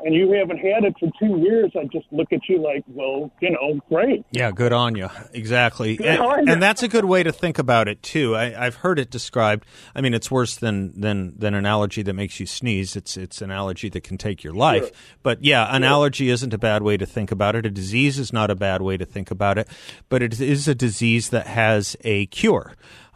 and 0.00 0.14
you 0.14 0.32
haven't 0.32 0.58
had 0.58 0.84
it 0.84 0.94
for 0.98 1.10
two 1.18 1.38
years, 1.38 1.72
I 1.76 1.84
just 1.84 2.06
look 2.12 2.32
at 2.32 2.40
you 2.48 2.62
like, 2.62 2.84
well, 2.86 3.32
you 3.40 3.50
know, 3.50 3.80
great. 3.88 4.24
Yeah, 4.30 4.50
good 4.50 4.72
on 4.72 4.96
you. 4.96 5.08
Exactly. 5.32 5.98
And, 6.04 6.48
and, 6.48 6.62
that's 6.62 6.82
a 6.82 6.88
good 6.88 7.04
way 7.04 7.22
to 7.22 7.32
think 7.32 7.58
about 7.58 7.88
it 7.88 8.02
too. 8.02 8.36
I, 8.36 8.50
have 8.50 8.76
heard 8.76 8.98
it 8.98 9.10
described. 9.10 9.66
I 9.94 10.00
mean, 10.00 10.14
it's 10.14 10.30
worse 10.30 10.56
than 10.56 10.98
than 11.00 11.38
than 11.38 11.54
an 11.54 11.66
allergy 11.66 12.02
that 12.02 12.12
makes 12.14 12.38
you 12.38 12.46
sneeze. 12.46 12.96
It's 12.96 13.16
it's 13.16 13.42
an 13.42 13.50
allergy 13.50 13.88
that 13.90 14.02
can 14.02 14.18
take 14.18 14.44
your 14.44 14.52
life. 14.52 14.84
Sure. 14.84 14.92
But 15.22 15.44
yeah, 15.44 15.74
an 15.74 15.82
sure. 15.82 15.90
allergy 15.90 16.30
isn't 16.30 16.54
a 16.54 16.58
bad 16.58 16.82
way 16.82 16.96
to 16.96 17.06
think 17.06 17.32
about 17.32 17.56
it. 17.56 17.66
A 17.66 17.70
disease 17.70 18.18
is 18.18 18.32
not 18.32 18.50
a 18.50 18.54
bad 18.54 18.82
way 18.82 18.96
to 18.96 19.04
think 19.04 19.30
about 19.30 19.58
it. 19.58 19.68
But 20.08 20.22
it 20.22 20.40
is 20.40 20.68
a 20.68 20.74
disease 20.74 21.30
that 21.30 21.46
has 21.46 21.96
a 22.04 22.26
cure. 22.26 22.74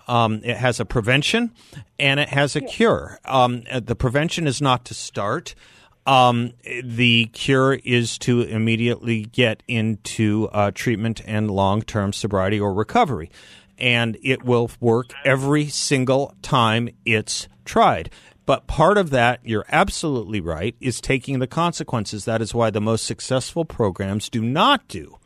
Um, 0.08 0.40
it 0.42 0.56
has 0.56 0.80
a 0.80 0.84
prevention 0.84 1.52
and 1.98 2.18
it 2.18 2.28
has 2.30 2.56
a 2.56 2.60
cure. 2.60 3.20
Um, 3.24 3.62
the 3.72 3.94
prevention 3.94 4.46
is 4.46 4.60
not 4.60 4.84
to 4.86 4.94
start. 4.94 5.54
Um, 6.06 6.52
the 6.82 7.26
cure 7.26 7.74
is 7.74 8.18
to 8.18 8.42
immediately 8.42 9.24
get 9.24 9.62
into 9.68 10.48
uh, 10.52 10.72
treatment 10.74 11.22
and 11.26 11.50
long 11.50 11.82
term 11.82 12.12
sobriety 12.12 12.58
or 12.58 12.74
recovery. 12.74 13.30
And 13.78 14.16
it 14.22 14.44
will 14.44 14.70
work 14.80 15.12
every 15.24 15.68
single 15.68 16.34
time 16.42 16.88
it's 17.04 17.48
tried. 17.64 18.10
But 18.44 18.66
part 18.66 18.98
of 18.98 19.10
that, 19.10 19.40
you're 19.44 19.64
absolutely 19.68 20.40
right, 20.40 20.74
is 20.80 21.00
taking 21.00 21.38
the 21.38 21.46
consequences. 21.46 22.24
That 22.24 22.42
is 22.42 22.54
why 22.54 22.70
the 22.70 22.80
most 22.80 23.06
successful 23.06 23.64
programs 23.64 24.28
do 24.28 24.42
not 24.42 24.86
do 24.88 25.18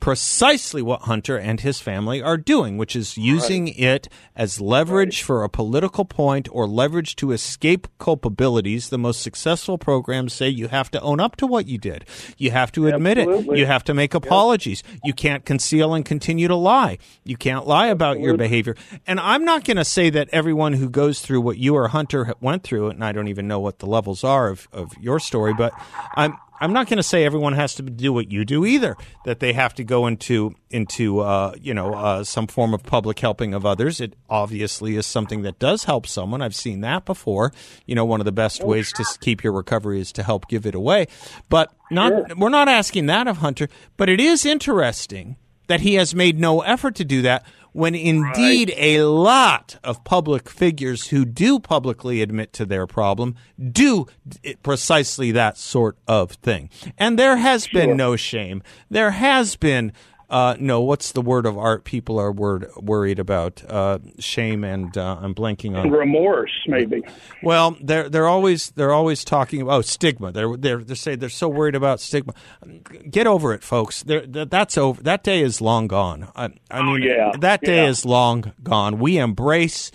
precisely 0.00 0.82
what 0.82 1.02
Hunter 1.02 1.36
and 1.36 1.60
his 1.60 1.80
family 1.80 2.22
are 2.22 2.36
doing, 2.36 2.76
which 2.76 2.96
is 2.96 3.16
using 3.16 3.66
right. 3.66 3.78
it 3.78 4.08
as 4.36 4.60
leverage 4.60 5.22
right. 5.22 5.26
for 5.26 5.44
a 5.44 5.48
political 5.48 6.04
point 6.04 6.48
or 6.50 6.66
leverage 6.66 7.16
to 7.16 7.32
escape 7.32 7.88
culpabilities. 7.98 8.88
The 8.88 8.98
most 8.98 9.22
successful 9.22 9.78
programs 9.78 10.32
say 10.32 10.48
you 10.48 10.68
have 10.68 10.90
to 10.92 11.00
own 11.00 11.20
up 11.20 11.36
to 11.36 11.46
what 11.46 11.66
you 11.66 11.78
did. 11.78 12.04
You 12.38 12.50
have 12.50 12.72
to 12.72 12.86
admit 12.86 13.18
Absolutely. 13.18 13.56
it. 13.56 13.58
You 13.60 13.66
have 13.66 13.84
to 13.84 13.94
make 13.94 14.14
apologies. 14.14 14.82
Yep. 14.86 15.00
You 15.04 15.12
can't 15.14 15.44
conceal 15.44 15.94
and 15.94 16.04
continue 16.04 16.48
to 16.48 16.56
lie. 16.56 16.98
You 17.24 17.36
can't 17.36 17.66
lie 17.66 17.86
about 17.86 18.16
Absolutely. 18.16 18.26
your 18.26 18.36
behavior. 18.36 18.76
And 19.06 19.20
I'm 19.20 19.44
not 19.44 19.64
going 19.64 19.76
to 19.76 19.84
say 19.84 20.10
that 20.10 20.28
everyone 20.32 20.74
who 20.74 20.88
goes 20.88 21.20
through 21.20 21.40
what 21.40 21.58
you 21.58 21.74
or 21.74 21.88
Hunter 21.88 22.34
went 22.40 22.62
through, 22.62 22.88
and 22.90 23.04
I 23.04 23.12
don't 23.12 23.28
even 23.28 23.48
know 23.48 23.60
what 23.60 23.78
the 23.78 23.86
levels 23.86 24.24
are 24.24 24.48
of, 24.48 24.68
of 24.72 24.92
your 25.00 25.18
story, 25.18 25.54
but 25.54 25.72
I'm 26.16 26.36
I'm 26.60 26.72
not 26.72 26.88
going 26.88 26.98
to 26.98 27.02
say 27.02 27.24
everyone 27.24 27.52
has 27.54 27.74
to 27.76 27.82
do 27.82 28.12
what 28.12 28.30
you 28.30 28.44
do 28.44 28.64
either. 28.64 28.96
That 29.24 29.40
they 29.40 29.52
have 29.52 29.74
to 29.74 29.84
go 29.84 30.06
into 30.06 30.54
into 30.70 31.20
uh, 31.20 31.54
you 31.60 31.74
know 31.74 31.94
uh, 31.94 32.24
some 32.24 32.46
form 32.46 32.74
of 32.74 32.82
public 32.82 33.18
helping 33.18 33.54
of 33.54 33.66
others. 33.66 34.00
It 34.00 34.14
obviously 34.30 34.96
is 34.96 35.06
something 35.06 35.42
that 35.42 35.58
does 35.58 35.84
help 35.84 36.06
someone. 36.06 36.42
I've 36.42 36.54
seen 36.54 36.80
that 36.82 37.04
before. 37.04 37.52
You 37.86 37.94
know, 37.94 38.04
one 38.04 38.20
of 38.20 38.24
the 38.24 38.32
best 38.32 38.62
Oh, 38.62 38.66
ways 38.66 38.92
to 38.92 39.04
keep 39.20 39.42
your 39.42 39.52
recovery 39.52 40.00
is 40.00 40.12
to 40.12 40.22
help 40.22 40.48
give 40.48 40.64
it 40.66 40.74
away. 40.74 41.06
But 41.48 41.72
not 41.90 42.38
we're 42.38 42.48
not 42.48 42.68
asking 42.68 43.06
that 43.06 43.26
of 43.26 43.38
Hunter. 43.38 43.68
But 43.96 44.08
it 44.08 44.20
is 44.20 44.46
interesting 44.46 45.36
that 45.66 45.80
he 45.80 45.94
has 45.94 46.14
made 46.14 46.38
no 46.38 46.60
effort 46.60 46.94
to 46.96 47.04
do 47.04 47.22
that 47.22 47.44
when 47.74 47.94
indeed 47.96 48.72
a 48.76 49.02
lot 49.02 49.78
of 49.82 50.04
public 50.04 50.48
figures 50.48 51.08
who 51.08 51.24
do 51.24 51.58
publicly 51.58 52.22
admit 52.22 52.52
to 52.52 52.64
their 52.64 52.86
problem 52.86 53.34
do 53.72 54.06
precisely 54.62 55.32
that 55.32 55.58
sort 55.58 55.98
of 56.06 56.30
thing. 56.30 56.70
And 56.96 57.18
there 57.18 57.36
has 57.36 57.66
been 57.66 57.96
no 57.96 58.14
shame. 58.14 58.62
There 58.90 59.10
has 59.10 59.56
been 59.56 59.92
uh, 60.30 60.56
no, 60.58 60.80
what's 60.80 61.12
the 61.12 61.20
word 61.20 61.46
of 61.46 61.56
art 61.58 61.84
people 61.84 62.18
are 62.18 62.32
word, 62.32 62.66
worried 62.76 63.18
about? 63.18 63.62
Uh, 63.68 63.98
shame 64.18 64.64
and 64.64 64.96
uh, 64.96 65.18
I'm 65.20 65.34
blanking 65.34 65.76
on. 65.76 65.90
Remorse, 65.90 66.52
maybe. 66.66 67.02
Well, 67.42 67.76
they're 67.80 68.08
they're 68.08 68.26
always 68.28 68.70
they're 68.72 68.92
always 68.92 69.24
talking 69.24 69.60
about 69.60 69.78
oh, 69.78 69.82
stigma. 69.82 70.32
They're 70.32 70.56
they're 70.56 70.78
they 70.78 70.94
say 70.94 71.14
they're 71.16 71.28
so 71.28 71.48
worried 71.48 71.74
about 71.74 72.00
stigma. 72.00 72.34
Get 73.10 73.26
over 73.26 73.52
it, 73.52 73.62
folks. 73.62 74.02
They're, 74.02 74.26
that- 74.26 74.50
that's 74.50 74.78
over. 74.78 75.02
That 75.02 75.22
day 75.22 75.42
is 75.42 75.60
long 75.60 75.86
gone. 75.88 76.28
I, 76.34 76.50
I 76.70 76.82
mean, 76.82 77.02
yeah. 77.02 77.32
that 77.40 77.60
day 77.60 77.82
Yeah. 77.84 77.88
is 77.88 78.04
long 78.04 78.52
gone. 78.62 78.98
We 78.98 79.18
embrace 79.18 79.90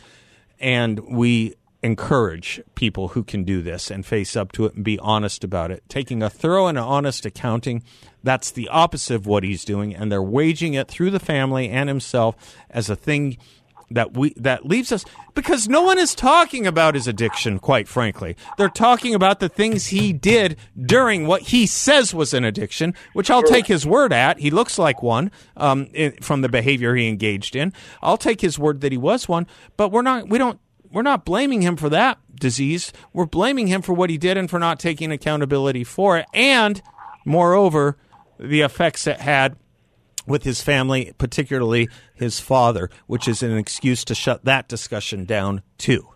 and 0.59 0.99
we 0.99 1.55
encourage 1.81 2.61
people 2.75 3.09
who 3.09 3.23
can 3.23 3.43
do 3.43 3.61
this 3.61 3.89
and 3.89 4.05
face 4.05 4.35
up 4.35 4.51
to 4.51 4.65
it 4.65 4.75
and 4.75 4.83
be 4.83 4.99
honest 4.99 5.43
about 5.43 5.71
it. 5.71 5.81
Taking 5.87 6.21
a 6.21 6.29
thorough 6.29 6.67
and 6.67 6.77
honest 6.77 7.25
accounting, 7.25 7.83
that's 8.23 8.51
the 8.51 8.67
opposite 8.69 9.15
of 9.15 9.27
what 9.27 9.43
he's 9.43 9.63
doing, 9.63 9.95
and 9.95 10.11
they're 10.11 10.21
waging 10.21 10.73
it 10.73 10.87
through 10.87 11.11
the 11.11 11.19
family 11.19 11.69
and 11.69 11.89
himself 11.89 12.35
as 12.69 12.89
a 12.89 12.95
thing 12.95 13.37
that 13.91 14.15
we 14.15 14.33
that 14.37 14.65
leaves 14.65 14.91
us 14.91 15.03
because 15.33 15.67
no 15.67 15.81
one 15.81 15.97
is 15.97 16.13
talking 16.13 16.67
about 16.67 16.95
his 16.95 17.07
addiction 17.07 17.59
quite 17.59 17.87
frankly. 17.87 18.35
They're 18.57 18.69
talking 18.69 19.15
about 19.15 19.39
the 19.39 19.49
things 19.49 19.87
he 19.87 20.13
did 20.13 20.57
during 20.79 21.27
what 21.27 21.43
he 21.43 21.65
says 21.65 22.13
was 22.13 22.33
an 22.33 22.43
addiction 22.45 22.93
which 23.13 23.31
i'll 23.31 23.43
take 23.43 23.67
his 23.67 23.85
word 23.85 24.13
at. 24.13 24.39
He 24.39 24.51
looks 24.51 24.77
like 24.77 25.01
one 25.01 25.31
um, 25.57 25.87
in, 25.93 26.11
from 26.21 26.41
the 26.41 26.49
behavior 26.49 26.95
he 26.95 27.07
engaged 27.07 27.55
in. 27.55 27.73
I'll 28.01 28.17
take 28.17 28.41
his 28.41 28.59
word 28.59 28.81
that 28.81 28.91
he 28.91 28.97
was 28.97 29.27
one 29.27 29.47
but 29.75 29.91
we're 29.91 30.03
not 30.03 30.29
we 30.29 30.37
don't 30.37 30.59
we're 30.91 31.01
not 31.01 31.25
blaming 31.25 31.61
him 31.61 31.75
for 31.75 31.89
that 31.89 32.17
disease. 32.33 32.91
We're 33.13 33.25
blaming 33.25 33.67
him 33.67 33.81
for 33.81 33.93
what 33.93 34.09
he 34.09 34.17
did 34.17 34.37
and 34.37 34.49
for 34.49 34.57
not 34.57 34.79
taking 34.79 35.11
accountability 35.11 35.83
for 35.83 36.17
it. 36.17 36.25
And 36.33 36.81
moreover 37.25 37.97
the 38.39 38.61
effects 38.61 39.05
it 39.07 39.19
had 39.19 39.55
with 40.25 40.43
his 40.43 40.61
family, 40.61 41.11
particularly 41.17 41.89
his 42.13 42.39
father, 42.39 42.89
which 43.07 43.27
is 43.27 43.43
an 43.43 43.57
excuse 43.57 44.03
to 44.05 44.15
shut 44.15 44.45
that 44.45 44.67
discussion 44.67 45.25
down 45.25 45.61
too. 45.77 46.07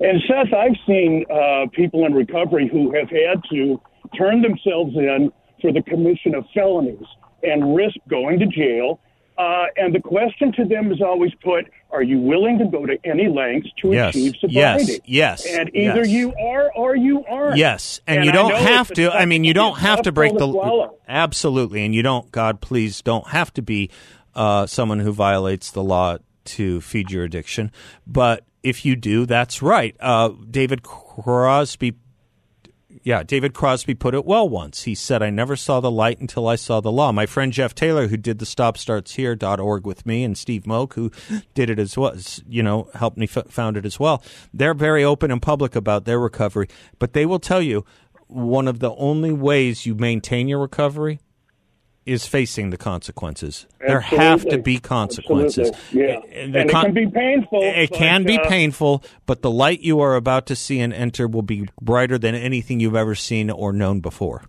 And 0.00 0.20
Seth, 0.26 0.52
I've 0.54 0.76
seen 0.86 1.24
uh, 1.30 1.66
people 1.72 2.06
in 2.06 2.14
recovery 2.14 2.68
who 2.70 2.92
have 2.94 3.10
had 3.10 3.42
to 3.52 3.80
turn 4.16 4.40
themselves 4.42 4.96
in 4.96 5.30
for 5.60 5.72
the 5.72 5.82
commission 5.82 6.34
of 6.34 6.44
felonies 6.54 7.04
and 7.42 7.76
risk 7.76 7.96
going 8.08 8.38
to 8.38 8.46
jail. 8.46 9.00
Uh, 9.40 9.66
and 9.76 9.94
the 9.94 10.00
question 10.00 10.52
to 10.52 10.66
them 10.66 10.92
is 10.92 11.00
always 11.00 11.32
put: 11.42 11.64
Are 11.90 12.02
you 12.02 12.18
willing 12.18 12.58
to 12.58 12.66
go 12.66 12.84
to 12.84 12.98
any 13.04 13.26
lengths 13.26 13.70
to 13.80 13.90
Yes, 13.90 14.14
achieve 14.14 14.34
sobriety? 14.38 15.00
yes, 15.06 15.44
yes. 15.44 15.46
And 15.46 15.74
either 15.74 16.00
yes. 16.00 16.08
you 16.08 16.34
are 16.34 16.70
or 16.74 16.94
you 16.94 17.24
aren't. 17.24 17.56
Yes, 17.56 18.02
and, 18.06 18.22
you 18.22 18.32
don't 18.32 18.54
have 18.54 18.88
to. 18.88 19.10
I 19.10 19.24
mean, 19.24 19.44
you 19.44 19.54
don't 19.54 19.78
have 19.78 20.02
to 20.02 20.12
break 20.12 20.34
the 20.34 20.50
swallow. 20.50 20.98
absolutely, 21.08 21.86
and 21.86 21.94
you 21.94 22.02
don't. 22.02 22.30
God, 22.30 22.60
please, 22.60 23.00
don't 23.00 23.28
have 23.28 23.50
to 23.54 23.62
be 23.62 23.88
uh, 24.34 24.66
someone 24.66 25.00
who 25.00 25.12
violates 25.12 25.70
the 25.70 25.82
law 25.82 26.18
to 26.44 26.82
feed 26.82 27.10
your 27.10 27.24
addiction. 27.24 27.72
But 28.06 28.44
if 28.62 28.84
you 28.84 28.94
do, 28.94 29.24
that's 29.24 29.62
right. 29.62 29.96
Uh, 30.00 30.32
David 30.50 30.82
Crosby. 30.82 31.94
Yeah, 33.02 33.22
David 33.22 33.54
Crosby 33.54 33.94
put 33.94 34.14
it 34.14 34.26
well 34.26 34.46
once. 34.46 34.82
He 34.82 34.94
said, 34.94 35.22
I 35.22 35.30
never 35.30 35.56
saw 35.56 35.80
the 35.80 35.90
light 35.90 36.20
until 36.20 36.46
I 36.46 36.56
saw 36.56 36.80
the 36.80 36.92
law. 36.92 37.12
My 37.12 37.24
friend 37.24 37.50
Jeff 37.50 37.74
Taylor, 37.74 38.08
who 38.08 38.18
did 38.18 38.38
the 38.38 38.44
stopstartshere.org 38.44 39.86
with 39.86 40.04
me, 40.04 40.22
and 40.22 40.36
Steve 40.36 40.66
Moak, 40.66 40.94
who 40.94 41.10
did 41.54 41.70
it 41.70 41.78
as 41.78 41.96
well, 41.96 42.14
you 42.46 42.62
know, 42.62 42.90
helped 42.94 43.16
me 43.16 43.26
f- 43.34 43.48
found 43.48 43.78
it 43.78 43.86
as 43.86 43.98
well. 43.98 44.22
They're 44.52 44.74
very 44.74 45.02
open 45.02 45.30
and 45.30 45.40
public 45.40 45.74
about 45.74 46.04
their 46.04 46.20
recovery, 46.20 46.68
but 46.98 47.14
they 47.14 47.24
will 47.24 47.38
tell 47.38 47.62
you 47.62 47.86
one 48.26 48.68
of 48.68 48.80
the 48.80 48.94
only 48.96 49.32
ways 49.32 49.86
you 49.86 49.94
maintain 49.94 50.46
your 50.46 50.60
recovery 50.60 51.20
is 52.10 52.26
facing 52.26 52.70
the 52.70 52.76
consequences. 52.76 53.66
There 53.86 54.00
have 54.00 54.44
to 54.46 54.58
be 54.58 54.78
consequences. 54.78 55.70
Absolutely. 55.70 56.02
Yeah. 56.02 56.42
And 56.42 56.54
the 56.54 56.60
And 56.60 56.70
it 56.70 56.72
can 56.72 56.92
be 56.92 57.06
painful. 57.06 57.60
It 57.62 57.90
but, 57.90 57.98
can 57.98 58.24
be 58.24 58.38
uh, 58.38 58.48
painful, 58.48 59.04
but 59.26 59.42
the 59.42 59.50
light 59.50 59.80
you 59.80 60.00
are 60.00 60.16
about 60.16 60.46
to 60.46 60.56
see 60.56 60.80
and 60.80 60.92
enter 60.92 61.28
will 61.28 61.42
be 61.42 61.68
brighter 61.80 62.18
than 62.18 62.34
anything 62.34 62.80
you've 62.80 62.96
ever 62.96 63.14
seen 63.14 63.50
or 63.50 63.72
known 63.72 64.00
before. 64.00 64.44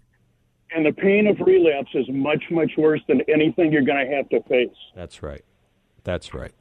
And 0.73 0.85
the 0.85 0.93
pain 0.93 1.27
of 1.27 1.39
relapse 1.45 1.91
is 1.93 2.05
much, 2.09 2.43
much 2.49 2.71
worse 2.77 3.01
than 3.07 3.21
anything 3.27 3.71
you're 3.71 3.83
going 3.83 4.07
to 4.07 4.15
have 4.15 4.29
to 4.29 4.41
face. 4.49 4.75
That's 4.95 5.21
right. 5.21 5.43
That's 6.03 6.33
right. 6.33 6.53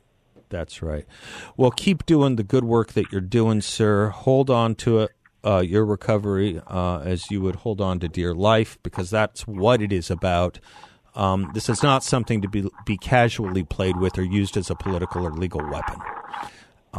That's 0.50 0.82
right. 0.82 1.06
Well, 1.56 1.70
keep 1.70 2.04
doing 2.04 2.36
the 2.36 2.42
good 2.42 2.64
work 2.64 2.92
that 2.92 3.10
you're 3.12 3.20
doing, 3.20 3.60
sir. 3.62 4.08
Hold 4.08 4.50
on 4.50 4.74
to 4.76 4.98
it, 4.98 5.10
uh, 5.44 5.62
your 5.64 5.84
recovery, 5.84 6.60
uh, 6.66 6.98
as 6.98 7.30
you 7.30 7.40
would 7.40 7.56
hold 7.56 7.80
on 7.80 8.00
to 8.00 8.08
dear 8.08 8.34
life, 8.34 8.76
because 8.82 9.10
that's 9.10 9.46
what 9.46 9.80
it 9.80 9.92
is 9.92 10.10
about. 10.10 10.58
Um, 11.14 11.50
this 11.54 11.68
is 11.68 11.82
not 11.82 12.04
something 12.04 12.40
to 12.42 12.48
be 12.48 12.68
be 12.86 12.96
casually 12.96 13.64
played 13.64 13.96
with 13.96 14.16
or 14.18 14.22
used 14.22 14.56
as 14.56 14.70
a 14.70 14.74
political 14.74 15.26
or 15.26 15.32
legal 15.32 15.60
weapon. 15.68 15.96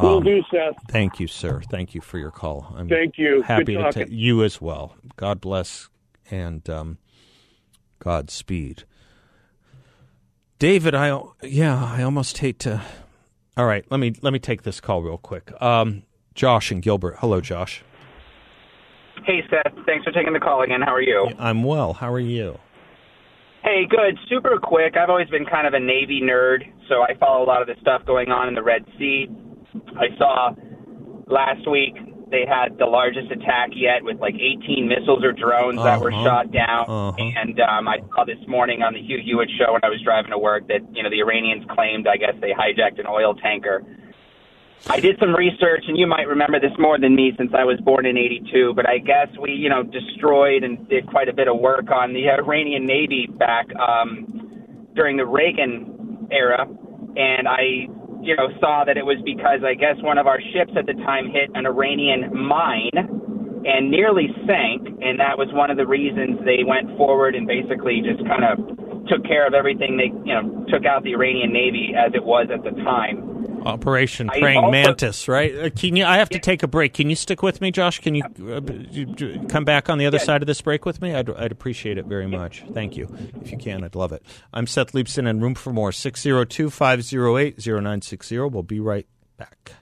Will 0.02 0.18
Um, 0.18 0.24
do, 0.24 0.42
Seth. 0.52 0.76
Thank 0.90 1.20
you, 1.20 1.28
sir. 1.28 1.62
Thank 1.70 1.94
you 1.96 2.02
for 2.02 2.18
your 2.18 2.32
call. 2.32 2.74
I'm 2.78 2.88
Thank 2.88 3.18
you. 3.18 3.42
Happy 3.42 3.66
Good 3.66 3.78
to 3.78 3.84
talking. 3.84 4.04
take 4.06 4.12
you 4.12 4.44
as 4.44 4.62
well. 4.62 4.96
God 5.18 5.42
bless 5.42 5.90
and 6.30 6.68
um, 6.70 6.98
Godspeed. 8.00 8.84
David, 10.60 10.94
I 10.96 11.20
yeah, 11.44 11.84
I 11.84 12.04
almost 12.04 12.38
hate 12.38 12.60
to. 12.60 12.82
All 13.58 13.66
right, 13.66 13.84
let 13.90 14.00
me 14.00 14.14
let 14.22 14.32
me 14.34 14.40
take 14.40 14.64
this 14.64 14.80
call 14.80 15.02
real 15.02 15.18
quick. 15.18 15.52
Um, 15.62 16.04
Josh 16.36 16.72
and 16.72 16.82
Gilbert. 16.82 17.16
Hello, 17.20 17.42
Josh. 17.42 17.84
Hey, 19.26 19.42
Seth. 19.50 19.74
Thanks 19.86 20.04
for 20.06 20.12
taking 20.12 20.34
the 20.34 20.40
call 20.40 20.62
again. 20.64 20.82
How 20.82 20.94
are 20.94 21.02
you? 21.02 21.30
I'm 21.38 21.64
well. 21.64 21.94
How 21.94 22.12
are 22.12 22.20
you? 22.20 22.58
Hey, 23.64 23.86
good. 23.88 24.18
Super 24.28 24.58
quick. 24.62 24.98
I've 24.98 25.10
always 25.10 25.30
been 25.30 25.46
kind 25.46 25.68
of 25.68 25.74
a 25.74 25.80
Navy 25.80 26.20
nerd, 26.24 26.64
so 26.90 27.04
I 27.04 27.14
follow 27.20 27.44
a 27.44 27.48
lot 27.48 27.62
of 27.62 27.68
the 27.68 27.76
stuff 27.80 28.04
going 28.06 28.30
on 28.32 28.48
in 28.48 28.56
the 28.56 28.64
Red 28.64 28.86
Sea. 28.98 29.28
I 29.96 30.08
saw 30.18 30.52
last 31.28 31.70
week 31.70 31.94
they 32.32 32.46
had 32.48 32.78
the 32.80 32.86
largest 32.88 33.30
attack 33.30 33.70
yet 33.76 34.04
with 34.04 34.18
like 34.20 34.34
18 34.36 34.88
missiles 34.88 35.22
or 35.24 35.32
drones 35.34 35.78
that 35.84 36.00
were 36.00 36.12
Uh-huh. 36.12 36.24
shot 36.24 36.52
down. 36.52 36.86
Uh-huh. 36.90 37.14
And 37.38 37.60
um, 37.62 37.88
I 37.88 38.00
saw 38.16 38.24
this 38.26 38.40
morning 38.48 38.82
on 38.82 38.94
the 38.94 39.02
Hugh 39.02 39.20
Hewitt 39.24 39.50
show 39.60 39.74
when 39.74 39.82
I 39.84 39.90
was 39.90 40.02
driving 40.02 40.32
to 40.32 40.40
work 40.40 40.68
that, 40.70 40.82
you 40.96 41.04
know, 41.04 41.10
the 41.10 41.20
Iranians 41.20 41.66
claimed, 41.70 42.08
I 42.08 42.18
guess, 42.18 42.34
they 42.42 42.52
hijacked 42.56 43.00
an 43.00 43.06
oil 43.08 43.36
tanker. 43.36 43.84
I 44.88 45.00
did 45.00 45.18
some 45.20 45.36
research, 45.36 45.86
and 45.88 45.98
you 45.98 46.08
might 46.08 46.28
remember 46.28 46.60
this 46.60 46.72
more 46.80 47.00
than 47.00 47.16
me 47.16 47.34
since 47.38 47.52
I 47.54 47.64
was 47.64 47.80
born 47.82 48.06
in 48.06 48.18
'82. 48.18 48.74
But 48.76 48.90
I 48.90 48.98
guess 48.98 49.28
we, 49.40 49.52
you 49.52 49.70
know, 49.70 49.84
destroyed 49.84 50.64
and 50.64 50.88
did 50.90 51.08
quite 51.08 51.30
a 51.30 51.34
bit 51.34 51.48
of 51.48 51.60
work 51.60 51.92
on 51.92 52.14
the 52.14 52.30
Iranian 52.30 52.86
Navy 52.86 53.28
back 53.28 53.68
um, 53.76 54.90
during 54.96 55.18
the 55.18 55.26
Reagan 55.26 56.28
era, 56.32 56.66
and 57.16 57.48
I, 57.48 57.88
you 58.22 58.36
know, 58.36 58.50
saw 58.60 58.84
that 58.86 58.98
it 58.98 59.06
was 59.06 59.22
because 59.24 59.62
I 59.64 59.76
guess 59.76 60.02
one 60.02 60.18
of 60.18 60.26
our 60.26 60.42
ships 60.54 60.74
at 60.78 60.88
the 60.88 60.94
time 61.06 61.30
hit 61.30 61.52
an 61.54 61.66
Iranian 61.66 62.34
mine 62.34 62.98
and 63.64 63.92
nearly 63.92 64.34
sank, 64.48 64.88
and 65.02 65.20
that 65.20 65.38
was 65.38 65.48
one 65.54 65.70
of 65.70 65.78
the 65.78 65.86
reasons 65.86 66.40
they 66.44 66.66
went 66.66 66.98
forward 66.98 67.36
and 67.36 67.46
basically 67.46 68.02
just 68.02 68.26
kind 68.26 68.42
of 68.42 68.58
took 69.08 69.24
care 69.26 69.46
of 69.46 69.54
everything. 69.54 69.98
They, 69.98 70.10
you 70.26 70.34
know, 70.34 70.66
took 70.74 70.86
out 70.86 71.04
the 71.04 71.14
Iranian 71.14 71.54
Navy 71.54 71.94
as 71.94 72.14
it 72.16 72.24
was 72.26 72.50
at 72.50 72.64
the 72.64 72.74
time. 72.82 73.31
Operation 73.66 74.28
Praying 74.28 74.58
also- 74.58 74.72
Mantis, 74.72 75.28
right? 75.28 75.56
Uh, 75.56 75.70
Can 75.70 75.96
you? 75.96 76.06
I 76.06 76.18
have 76.18 76.30
to 76.30 76.40
take 76.40 76.64
a 76.64 76.68
break. 76.68 76.94
Can 76.94 77.10
you 77.10 77.16
stick 77.16 77.42
with 77.44 77.62
me, 77.62 77.72
Josh? 77.72 78.00
Can 78.00 78.16
you 78.16 78.24
uh, 78.50 78.60
d- 78.60 79.40
come 79.50 79.66
back 79.66 79.90
on 79.90 79.98
the 79.98 80.06
other 80.06 80.18
Yeah. 80.18 80.24
side 80.24 80.42
of 80.44 80.48
this 80.48 80.62
break 80.62 80.86
with 80.86 81.02
me? 81.02 81.14
I'd, 81.14 81.30
I'd 81.30 81.52
appreciate 81.52 81.98
it 81.98 82.06
very 82.06 82.28
much. 82.28 82.64
Thank 82.74 82.98
you. 82.98 83.08
If 83.42 83.52
you 83.52 83.58
can, 83.58 83.84
I'd 83.84 83.96
love 83.96 84.12
it. 84.12 84.24
I'm 84.54 84.68
Seth 84.68 84.94
Leibsohn, 84.94 85.30
and 85.30 85.42
Room 85.42 85.56
for 85.56 85.72
More, 85.74 85.92
602 85.92 86.70
508 86.70 87.58
0960. 87.66 88.38
We'll 88.40 88.64
be 88.64 88.80
right 88.80 89.08
back. 89.38 89.74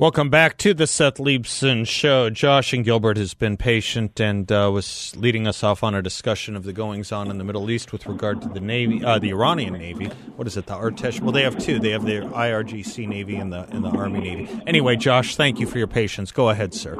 Welcome 0.00 0.30
back 0.30 0.58
to 0.58 0.74
the 0.74 0.86
Seth 0.86 1.16
Leibsohn 1.16 1.84
Show. 1.84 2.30
Josh 2.30 2.72
and 2.72 2.84
Gilbert 2.84 3.16
has 3.16 3.34
been 3.34 3.56
patient 3.56 4.20
and 4.20 4.50
uh, 4.52 4.70
was 4.72 5.12
leading 5.16 5.48
us 5.48 5.64
off 5.64 5.82
on 5.82 5.92
a 5.92 6.00
discussion 6.00 6.54
of 6.54 6.62
the 6.62 6.72
goings 6.72 7.10
on 7.10 7.32
in 7.32 7.38
the 7.38 7.42
Middle 7.42 7.68
East 7.68 7.90
with 7.90 8.06
regard 8.06 8.40
to 8.42 8.48
the 8.48 8.60
Navy, 8.60 9.04
uh, 9.04 9.18
the 9.18 9.30
Iranian 9.30 9.72
Navy. 9.72 10.06
What 10.36 10.46
is 10.46 10.56
it, 10.56 10.66
the 10.66 10.74
Artesh? 10.74 11.20
Well, 11.20 11.32
they 11.32 11.42
have 11.42 11.58
two. 11.58 11.80
They 11.80 11.90
have 11.90 12.04
the 12.04 12.20
IRGC 12.20 13.08
Navy 13.08 13.34
and 13.34 13.52
the 13.52 13.64
and 13.70 13.84
the 13.84 13.88
Army 13.88 14.20
Navy. 14.20 14.48
Anyway, 14.68 14.94
Josh, 14.94 15.34
thank 15.34 15.58
you 15.58 15.66
for 15.66 15.78
your 15.78 15.88
patience. 15.88 16.30
Go 16.30 16.48
ahead, 16.48 16.74
sir. 16.74 16.96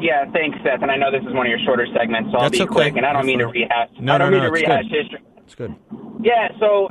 Yeah, 0.00 0.28
thanks, 0.32 0.58
Seth. 0.64 0.82
And 0.82 0.90
I 0.90 0.96
know 0.96 1.12
this 1.12 1.22
is 1.22 1.32
one 1.32 1.46
of 1.46 1.50
your 1.50 1.60
shorter 1.64 1.86
segments, 1.96 2.32
so 2.32 2.38
I'll 2.38 2.42
That's 2.50 2.58
be 2.58 2.64
okay. 2.64 2.72
quick. 2.72 2.96
And 2.96 3.06
I 3.06 3.12
don't 3.12 3.24
mean 3.24 3.38
to 3.38 3.46
rehash. 3.46 3.90
No, 4.00 4.16
I 4.16 4.18
don't 4.18 4.32
no, 4.32 4.38
mean 4.38 4.42
no, 4.42 4.48
to 4.48 4.52
rehash 4.52 4.82
good. 4.90 5.00
history. 5.00 5.22
It's 5.44 5.54
good. 5.54 5.76
Yeah, 6.24 6.48
so 6.58 6.88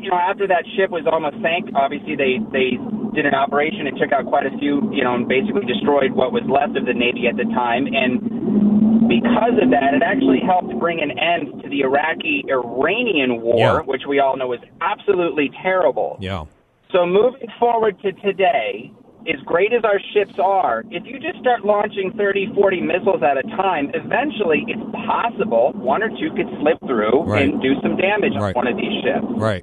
you 0.00 0.08
know, 0.08 0.16
after 0.16 0.46
that 0.46 0.64
ship 0.76 0.88
was 0.88 1.04
almost 1.04 1.36
sank, 1.42 1.68
obviously 1.74 2.16
they 2.16 2.38
they 2.52 2.78
did 3.18 3.26
an 3.26 3.34
operation 3.34 3.88
and 3.88 3.98
took 3.98 4.12
out 4.12 4.26
quite 4.26 4.46
a 4.46 4.54
few, 4.62 4.78
you 4.94 5.02
know, 5.02 5.14
and 5.18 5.26
basically 5.26 5.66
destroyed 5.66 6.12
what 6.14 6.30
was 6.30 6.46
left 6.46 6.78
of 6.78 6.86
the 6.86 6.94
Navy 6.94 7.26
at 7.26 7.34
the 7.36 7.42
time. 7.50 7.90
And 7.90 9.10
because 9.10 9.58
of 9.58 9.74
that, 9.74 9.90
it 9.98 10.02
actually 10.06 10.38
helped 10.46 10.70
bring 10.78 11.02
an 11.02 11.10
end 11.18 11.62
to 11.62 11.68
the 11.68 11.80
Iraqi-Iranian 11.82 13.40
war, 13.42 13.58
Yeah. 13.58 13.78
which 13.80 14.02
we 14.06 14.20
all 14.20 14.36
know 14.36 14.52
is 14.52 14.60
absolutely 14.80 15.50
terrible. 15.62 16.16
Yeah. 16.20 16.44
So 16.92 17.04
moving 17.06 17.48
forward 17.58 17.98
to 18.02 18.12
today, 18.22 18.92
as 19.26 19.40
great 19.44 19.72
as 19.72 19.82
our 19.84 19.98
ships 20.14 20.38
are, 20.38 20.84
if 20.90 21.02
you 21.04 21.18
just 21.18 21.38
start 21.40 21.64
launching 21.64 22.12
30, 22.16 22.54
40 22.54 22.80
missiles 22.80 23.22
at 23.22 23.36
a 23.36 23.42
time, 23.58 23.90
eventually 23.94 24.64
it's 24.68 24.80
possible 25.04 25.72
one 25.74 26.02
or 26.04 26.08
two 26.08 26.30
could 26.36 26.48
slip 26.60 26.78
through 26.86 27.24
Right. 27.24 27.50
and 27.50 27.60
do 27.60 27.74
some 27.82 27.96
damage 27.96 28.32
Right. 28.38 28.54
on 28.56 28.64
one 28.64 28.66
of 28.68 28.76
these 28.76 29.02
ships. 29.02 29.26
Right. 29.36 29.62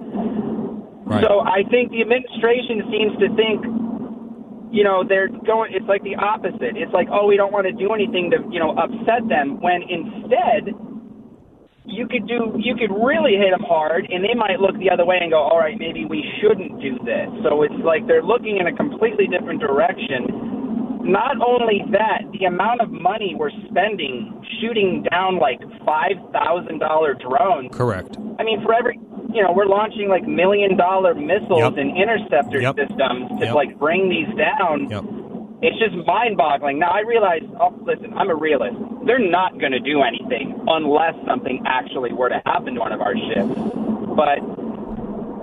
Right. 1.06 1.22
So 1.22 1.42
I 1.42 1.62
think 1.70 1.94
the 1.94 2.02
administration 2.02 2.82
seems 2.90 3.14
to 3.22 3.30
think, 3.38 3.62
you 4.74 4.84
know, 4.84 5.06
they're 5.06 5.30
going. 5.30 5.72
It's 5.74 5.86
like 5.86 6.02
the 6.02 6.18
opposite. 6.18 6.74
It's 6.76 6.92
like, 6.92 7.08
oh, 7.14 7.30
we 7.30 7.38
don't 7.38 7.54
want 7.54 7.70
to 7.70 7.72
do 7.72 7.94
anything 7.94 8.34
to, 8.34 8.42
you 8.50 8.58
know, 8.58 8.74
upset 8.74 9.22
them. 9.30 9.62
When 9.62 9.86
instead, 9.86 10.74
you 11.86 12.08
could 12.10 12.28
do, 12.28 12.58
you 12.58 12.74
could 12.74 12.90
really 12.90 13.38
hit 13.38 13.54
them 13.54 13.62
hard, 13.62 14.10
and 14.10 14.26
they 14.26 14.34
might 14.34 14.60
look 14.60 14.74
the 14.82 14.90
other 14.90 15.06
way 15.06 15.22
and 15.22 15.30
go, 15.30 15.38
all 15.38 15.62
right, 15.62 15.78
maybe 15.78 16.06
we 16.06 16.26
shouldn't 16.42 16.82
do 16.82 16.98
this. 17.06 17.30
So 17.46 17.62
it's 17.62 17.78
like 17.86 18.08
they're 18.10 18.26
looking 18.26 18.58
in 18.58 18.66
a 18.66 18.74
completely 18.74 19.30
different 19.30 19.62
direction. 19.62 21.06
Not 21.06 21.38
only 21.38 21.86
that, 21.94 22.26
the 22.34 22.50
amount 22.50 22.82
of 22.82 22.90
money 22.90 23.38
we're 23.38 23.54
spending 23.70 24.34
shooting 24.60 25.06
down 25.12 25.38
like 25.38 25.62
five 25.86 26.18
thousand 26.34 26.80
dollar 26.80 27.14
drones. 27.14 27.70
Correct. 27.72 28.18
I 28.40 28.44
mean, 28.44 28.66
for 28.66 28.74
every, 28.74 28.98
you 29.36 29.44
know, 29.44 29.52
we're 29.52 29.68
launching 29.68 30.08
like 30.08 30.24
million 30.26 30.78
dollar 30.78 31.14
missiles 31.14 31.76
Yep. 31.76 31.78
and 31.78 31.92
interceptor 31.98 32.62
Yep. 32.62 32.76
systems 32.80 33.28
to 33.40 33.46
Yep. 33.46 33.54
like 33.54 33.78
bring 33.78 34.08
these 34.10 34.32
down. 34.40 34.88
It's 35.62 35.78
just 35.80 35.96
mind 36.08 36.38
boggling. 36.38 36.80
Now, 36.80 36.92
I 36.92 37.02
realize, 37.02 37.42
oh, 37.60 37.74
listen, 37.84 38.14
I'm 38.16 38.30
a 38.30 38.36
realist. 38.36 38.78
They're 39.06 39.20
not 39.20 39.58
going 39.60 39.72
to 39.72 39.80
do 39.80 40.02
anything 40.02 40.54
unless 40.68 41.16
something 41.28 41.62
actually 41.66 42.14
were 42.14 42.30
to 42.30 42.42
happen 42.46 42.76
to 42.76 42.80
one 42.80 42.92
of 42.92 43.02
our 43.02 43.16
ships. 43.16 43.56
But 44.16 44.40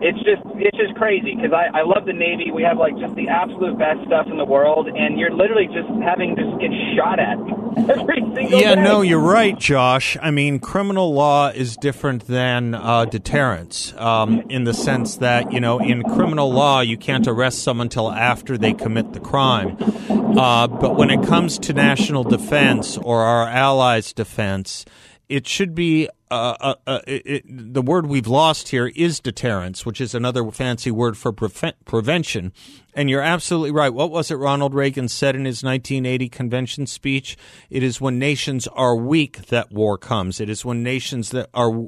it's 0.02 0.18
just 0.18 0.42
it's 0.56 0.76
just 0.76 0.94
crazy 0.96 1.34
because 1.34 1.52
I, 1.52 1.78
I 1.78 1.82
love 1.82 2.04
the 2.06 2.12
Navy. 2.12 2.50
We 2.50 2.62
have 2.62 2.76
like 2.78 2.98
just 2.98 3.14
the 3.14 3.28
absolute 3.28 3.78
best 3.78 4.04
stuff 4.06 4.26
in 4.26 4.36
the 4.36 4.44
world, 4.44 4.88
and 4.88 5.18
you're 5.18 5.32
literally 5.32 5.66
just 5.66 5.88
having 6.02 6.36
to 6.36 6.42
get 6.60 6.70
shot 6.96 7.18
at 7.18 7.38
every 7.90 8.20
single 8.34 8.60
Yeah, 8.60 8.74
day. 8.74 8.82
no, 8.82 9.00
you're 9.02 9.18
right, 9.20 9.58
Josh. 9.58 10.16
I 10.20 10.30
mean, 10.30 10.58
criminal 10.58 11.12
law 11.14 11.48
is 11.48 11.76
different 11.76 12.26
than 12.26 12.74
uh, 12.74 13.06
deterrence 13.06 13.94
um, 13.96 14.40
in 14.50 14.64
the 14.64 14.74
sense 14.74 15.16
that, 15.16 15.52
you 15.52 15.60
know, 15.60 15.78
in 15.78 16.02
criminal 16.02 16.52
law, 16.52 16.80
you 16.80 16.96
can't 16.98 17.26
arrest 17.26 17.62
someone 17.62 17.86
until 17.86 18.10
after 18.12 18.58
they 18.58 18.72
commit 18.74 19.12
the 19.12 19.20
crime. 19.20 19.76
Uh, 20.10 20.66
but 20.66 20.96
when 20.96 21.10
it 21.10 21.22
comes 21.26 21.58
to 21.60 21.72
national 21.72 22.24
defense 22.24 22.98
or 22.98 23.22
our 23.22 23.48
allies' 23.48 24.12
defense, 24.12 24.84
it 25.28 25.46
should 25.46 25.74
be 25.74 26.08
uh, 26.32 26.56
uh, 26.61 26.74
uh, 26.87 27.00
it, 27.06 27.44
the 27.46 27.82
word 27.82 28.06
we've 28.06 28.26
lost 28.26 28.68
here 28.68 28.87
is 28.96 29.20
deterrence, 29.20 29.85
which 29.85 30.00
is 30.00 30.14
another 30.14 30.50
fancy 30.50 30.90
word 30.90 31.18
for 31.18 31.30
preven- 31.30 31.74
prevention. 31.85 32.54
And 32.94 33.11
you're 33.11 33.20
absolutely 33.20 33.70
right. 33.70 33.92
What 33.92 34.11
was 34.11 34.30
it 34.30 34.37
Ronald 34.37 34.72
Reagan 34.72 35.08
said 35.08 35.37
in 35.37 35.44
his 35.44 35.62
1980 35.62 36.30
convention 36.30 36.87
speech? 36.87 37.37
It 37.68 37.82
is 37.82 38.00
when 38.00 38.18
nations 38.18 38.66
are 38.68 38.96
weak 38.96 39.46
that 39.48 39.72
war 39.72 39.98
comes. 39.98 40.40
It 40.40 40.48
is 40.48 40.64
when 40.64 40.82
nations 40.82 41.30
that 41.30 41.50
are 41.52 41.87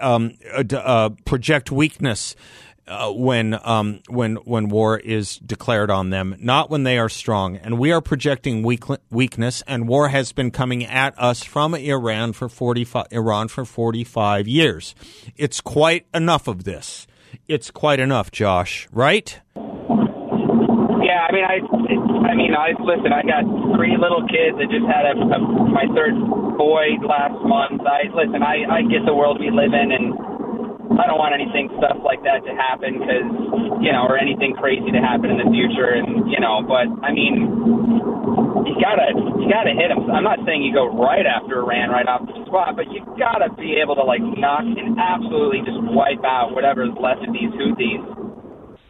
um, 0.00 0.34
uh, 0.54 0.62
uh, 0.72 1.10
project 1.24 1.72
weakness. 1.72 2.36
Uh, 2.84 3.12
when 3.12 3.56
um, 3.62 4.00
when 4.08 4.34
when 4.42 4.68
war 4.68 4.98
is 4.98 5.36
declared 5.38 5.88
on 5.88 6.10
them, 6.10 6.34
not 6.40 6.68
when 6.68 6.82
they 6.82 6.98
are 6.98 7.08
strong, 7.08 7.56
and 7.56 7.78
we 7.78 7.92
are 7.92 8.00
projecting 8.00 8.64
weak, 8.64 8.82
weakness, 9.08 9.62
and 9.68 9.86
war 9.86 10.08
has 10.08 10.32
been 10.32 10.50
coming 10.50 10.84
at 10.84 11.14
us 11.16 11.44
from 11.44 11.76
Iran 11.76 12.32
for 12.32 12.48
forty 12.48 12.82
five 12.84 13.06
Iran 13.12 13.46
for 13.46 13.64
forty 13.64 14.02
five 14.02 14.48
years. 14.48 14.96
It's 15.36 15.60
quite 15.60 16.06
enough 16.12 16.48
of 16.48 16.64
this. 16.64 17.06
It's 17.46 17.70
quite 17.70 18.00
enough, 18.00 18.32
Josh. 18.32 18.88
Right? 18.90 19.38
Yeah, 19.54 21.22
I 21.22 21.32
mean, 21.32 21.44
I, 21.46 21.62
I 22.26 22.34
mean, 22.34 22.52
I 22.52 22.74
listen. 22.82 23.12
I 23.12 23.22
got 23.22 23.46
three 23.76 23.96
little 23.96 24.26
kids. 24.26 24.58
I 24.58 24.66
just 24.66 24.86
had 24.90 25.06
a, 25.06 25.14
a 25.22 25.38
my 25.70 25.86
third 25.94 26.18
boy 26.58 26.98
last 27.06 27.38
month. 27.46 27.80
I 27.86 28.10
listen. 28.10 28.42
I, 28.42 28.66
I 28.66 28.82
get 28.82 29.06
the 29.06 29.14
world 29.14 29.38
we 29.38 29.50
live 29.50 29.70
in, 29.70 29.92
and 29.92 30.41
I 30.98 31.06
don't 31.06 31.18
want 31.18 31.32
anything 31.32 31.70
stuff 31.78 32.02
like 32.02 32.20
that 32.26 32.42
to 32.44 32.52
happen 32.52 32.98
because 32.98 33.26
you 33.82 33.90
know, 33.90 34.06
or 34.06 34.18
anything 34.18 34.54
crazy 34.54 34.90
to 34.90 35.02
happen 35.02 35.30
in 35.30 35.38
the 35.38 35.50
future, 35.50 35.94
and 35.94 36.30
you 36.30 36.38
know. 36.38 36.62
But 36.62 36.86
I 37.02 37.10
mean, 37.10 37.48
you 38.66 38.74
gotta 38.78 39.14
you 39.14 39.46
gotta 39.50 39.74
hit 39.74 39.90
them. 39.90 40.10
I'm 40.10 40.26
not 40.26 40.42
saying 40.46 40.62
you 40.62 40.74
go 40.74 40.90
right 40.90 41.26
after 41.26 41.62
Iran 41.62 41.90
right 41.90 42.06
off 42.06 42.26
the 42.26 42.34
spot, 42.46 42.76
but 42.76 42.90
you 42.90 43.02
gotta 43.18 43.50
be 43.54 43.78
able 43.78 43.94
to 43.98 44.04
like 44.04 44.22
knock 44.22 44.66
and 44.66 44.98
absolutely 44.98 45.66
just 45.66 45.78
wipe 45.90 46.22
out 46.22 46.54
whatever's 46.54 46.94
left 46.98 47.26
of 47.26 47.32
these 47.34 47.50
Houthis, 47.54 48.02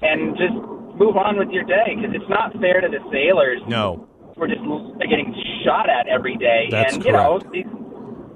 and 0.02 0.36
just 0.36 0.56
move 0.96 1.16
on 1.16 1.38
with 1.38 1.48
your 1.48 1.64
day 1.64 1.96
because 1.96 2.12
it's 2.12 2.28
not 2.28 2.52
fair 2.60 2.80
to 2.80 2.88
the 2.88 3.00
sailors. 3.12 3.60
No. 3.68 4.08
We're 4.36 4.48
just 4.48 4.64
getting 5.08 5.34
shot 5.64 5.88
at 5.88 6.08
every 6.08 6.36
day, 6.36 6.68
That's 6.70 6.96
and 6.96 7.04
you 7.04 7.12
know. 7.12 7.40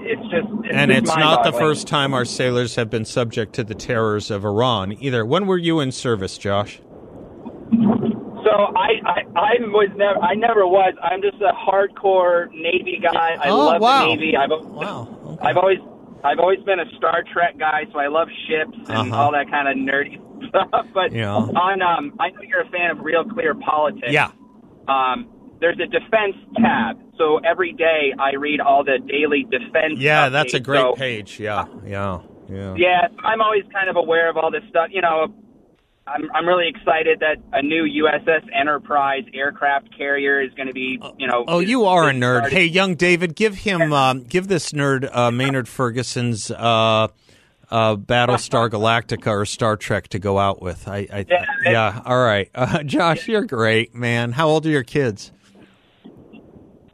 It's, 0.07 0.23
just 0.23 0.49
it's 0.65 0.75
and 0.77 0.91
just 0.91 1.03
it's 1.05 1.17
not 1.17 1.45
the 1.45 1.53
first 1.53 1.87
time 1.87 2.15
our 2.15 2.25
sailors 2.25 2.77
have 2.77 2.89
been 2.91 3.05
subject 3.05 3.53
to 3.55 3.65
the 3.65 3.75
terrors 3.75 4.31
of 4.31 4.45
Iran 4.45 4.97
either. 5.01 5.25
When 5.27 5.47
were 5.47 5.59
you 5.59 5.81
in 5.81 5.93
service, 5.93 6.39
Josh? 6.39 6.81
So 7.71 8.53
I, 8.53 8.91
I 9.05 9.21
I 9.35 9.53
was 9.75 9.91
never 9.97 10.19
I 10.21 10.35
never 10.35 10.67
was. 10.67 10.95
I'm 11.03 11.21
just 11.21 11.37
a 11.43 11.53
hardcore 11.53 12.49
Navy 12.53 13.01
guy. 13.03 13.37
I 13.41 13.49
Oh, 13.51 13.57
love 13.67 13.81
wow. 13.83 14.01
the 14.09 14.15
Navy. 14.15 14.37
I've 14.37 14.51
Wow. 14.51 15.09
Okay. 15.27 15.45
I've 15.49 15.57
always 15.57 15.79
I've 16.25 16.39
always 16.39 16.61
been 16.61 16.79
a 16.81 16.87
Star 16.97 17.23
Trek 17.33 17.59
guy, 17.59 17.85
so 17.93 17.99
I 17.99 18.07
love 18.07 18.29
ships 18.49 18.77
and 18.89 19.13
Uh-huh. 19.13 19.17
all 19.23 19.33
that 19.33 19.51
kind 19.51 19.69
of 19.69 19.77
nerdy 19.77 20.19
stuff. 20.49 20.87
But 20.95 21.13
Yeah. 21.13 21.35
on 21.35 21.83
um, 21.83 22.15
I 22.21 22.31
know 22.31 22.41
you're 22.47 22.63
a 22.63 22.69
fan 22.71 22.91
of 22.93 23.01
Real 23.01 23.25
Clear 23.25 23.55
Politics. 23.55 24.09
Yeah. 24.13 24.31
Um, 24.89 25.27
there's 25.61 25.79
a 25.81 25.87
defense 25.87 26.37
tab, 26.57 26.99
so 27.19 27.39
every 27.39 27.73
day 27.73 28.13
I 28.19 28.35
read 28.37 28.61
all 28.61 28.85
the 28.85 28.99
daily 29.07 29.45
defense. 29.51 29.99
Yeah, 29.99 30.29
that's 30.29 30.55
a 30.55 30.61
great 30.61 30.81
So- 30.81 30.95
page. 30.95 31.39
Yeah. 31.41 31.65
Yeah. 31.85 32.21
Yeah. 32.49 32.75
yeah, 32.77 33.09
I'm 33.25 33.41
always 33.41 33.65
kind 33.73 33.89
of 33.91 33.97
aware 33.97 34.31
of 34.31 34.37
all 34.37 34.53
this 34.53 34.63
stuff. 34.71 34.89
You 34.93 35.01
know, 35.03 35.27
I'm 36.07 36.31
I'm 36.33 36.47
really 36.47 36.69
excited 36.69 37.19
that 37.19 37.39
a 37.53 37.61
new 37.63 37.83
USS 37.83 38.45
Enterprise 38.55 39.25
aircraft 39.35 39.89
carrier 39.99 40.41
is 40.41 40.53
going 40.55 40.69
to 40.69 40.73
be, 40.73 41.01
you 41.19 41.27
know. 41.27 41.45
Oh, 41.49 41.59
is- 41.61 41.69
you 41.69 41.87
are 41.87 42.09
a 42.09 42.13
nerd. 42.13 42.39
started- 42.43 42.53
Hey, 42.53 42.65
young 42.67 42.95
David, 42.95 43.35
give 43.35 43.57
him, 43.57 43.93
um, 43.93 44.23
give 44.23 44.47
this 44.47 44.71
nerd 44.71 45.09
uh, 45.13 45.33
Maynard 45.33 45.67
Ferguson's 45.69 46.53
uh, 46.53 47.09
uh, 47.69 47.97
Battlestar 47.97 48.71
Galactica 48.71 49.27
or 49.27 49.45
Star 49.45 49.77
Trek 49.77 50.07
to 50.11 50.21
go 50.21 50.39
out 50.39 50.63
with. 50.63 50.87
I, 50.87 51.09
I 51.13 51.27
Yeah. 51.29 51.45
yeah. 51.65 52.03
All 52.05 52.23
right, 52.23 52.49
uh, 52.55 52.85
Josh, 52.85 53.27
you're 53.27 53.45
great, 53.45 53.93
man. 53.93 54.31
How 54.31 54.47
old 54.47 54.67
are 54.67 54.71
your 54.71 54.85
kids? 54.85 55.33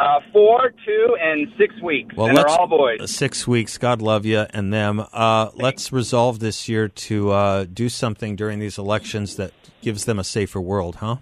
Uh, 0.02 0.18
four, 0.32 0.72
two, 0.84 1.16
and 1.20 1.46
six 1.56 1.72
weeks, 1.80 2.12
and 2.18 2.36
they're 2.36 2.48
all 2.48 2.66
boys. 2.66 3.08
Six 3.08 3.46
weeks. 3.46 3.78
God 3.78 4.02
love 4.02 4.26
you 4.26 4.46
and 4.50 4.72
them. 4.72 5.04
Uh, 5.12 5.50
let's 5.54 5.92
resolve 5.92 6.40
this 6.40 6.68
year 6.68 6.88
to 6.88 7.30
uh, 7.30 7.66
do 7.72 7.88
something 7.88 8.34
during 8.34 8.58
these 8.58 8.78
elections 8.78 9.36
that 9.36 9.52
gives 9.80 10.04
them 10.04 10.18
a 10.18 10.24
safer 10.24 10.60
world, 10.60 10.96
huh? 10.96 11.18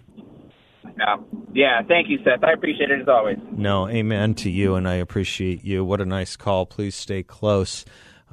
Yeah. 0.97 1.17
yeah, 1.53 1.83
thank 1.83 2.09
you, 2.09 2.21
Seth. 2.25 2.43
I 2.43 2.53
appreciate 2.53 2.91
it 2.91 3.03
as 3.03 3.09
always. 3.09 3.37
No, 3.53 3.87
amen 3.87 4.35
to 4.37 4.51
you, 4.51 4.77
and 4.77 4.89
I 4.89 4.95
appreciate 4.95 5.63
you. 5.63 5.85
What 5.85 6.01
a 6.01 6.07
nice 6.07 6.37
call. 6.37 6.65
Please 6.65 6.95
stay 6.95 7.23
close. 7.23 7.85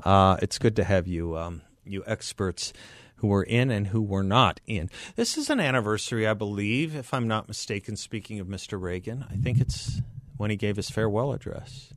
Uh, 0.02 0.38
it's 0.42 0.58
good 0.58 0.78
to 0.78 0.86
have 0.86 1.08
you, 1.08 1.36
um, 1.38 1.62
you 1.84 2.04
experts 2.08 2.72
who 3.18 3.28
were 3.28 3.44
in 3.44 3.70
and 3.70 3.88
who 3.88 4.02
were 4.02 4.24
not 4.24 4.62
in. 4.66 4.90
This 5.18 5.38
is 5.38 5.50
an 5.50 5.60
anniversary, 5.60 6.26
I 6.26 6.34
believe, 6.34 6.96
if 6.96 7.14
I'm 7.14 7.28
not 7.28 7.50
mistaken. 7.50 7.98
Speaking 7.98 8.40
of 8.40 8.48
Mr. 8.48 8.82
Reagan, 8.82 9.26
I 9.30 9.36
think 9.36 9.60
it's 9.60 10.02
when 10.38 10.50
he 10.50 10.56
gave 10.56 10.76
his 10.76 10.90
farewell 10.90 11.34
address. 11.34 11.94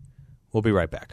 We'll 0.52 0.62
be 0.62 0.72
right 0.72 0.90
back. 0.90 1.12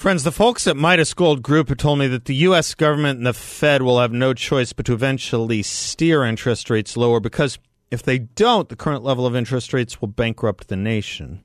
Friends, 0.00 0.24
the 0.24 0.32
folks 0.32 0.66
at 0.66 0.78
Midas 0.78 1.12
Gold 1.12 1.42
Group 1.42 1.68
have 1.68 1.76
told 1.76 1.98
me 1.98 2.06
that 2.06 2.24
the 2.24 2.34
U.S. 2.36 2.74
government 2.74 3.18
and 3.18 3.26
the 3.26 3.34
Fed 3.34 3.82
will 3.82 4.00
have 4.00 4.12
no 4.12 4.32
choice 4.32 4.72
but 4.72 4.86
to 4.86 4.94
eventually 4.94 5.62
steer 5.62 6.24
interest 6.24 6.70
rates 6.70 6.96
lower 6.96 7.20
because 7.20 7.58
if 7.90 8.02
they 8.02 8.18
don't, 8.18 8.70
the 8.70 8.76
current 8.76 9.04
level 9.04 9.26
of 9.26 9.36
interest 9.36 9.74
rates 9.74 10.00
will 10.00 10.08
bankrupt 10.08 10.68
the 10.68 10.76
nation. 10.76 11.44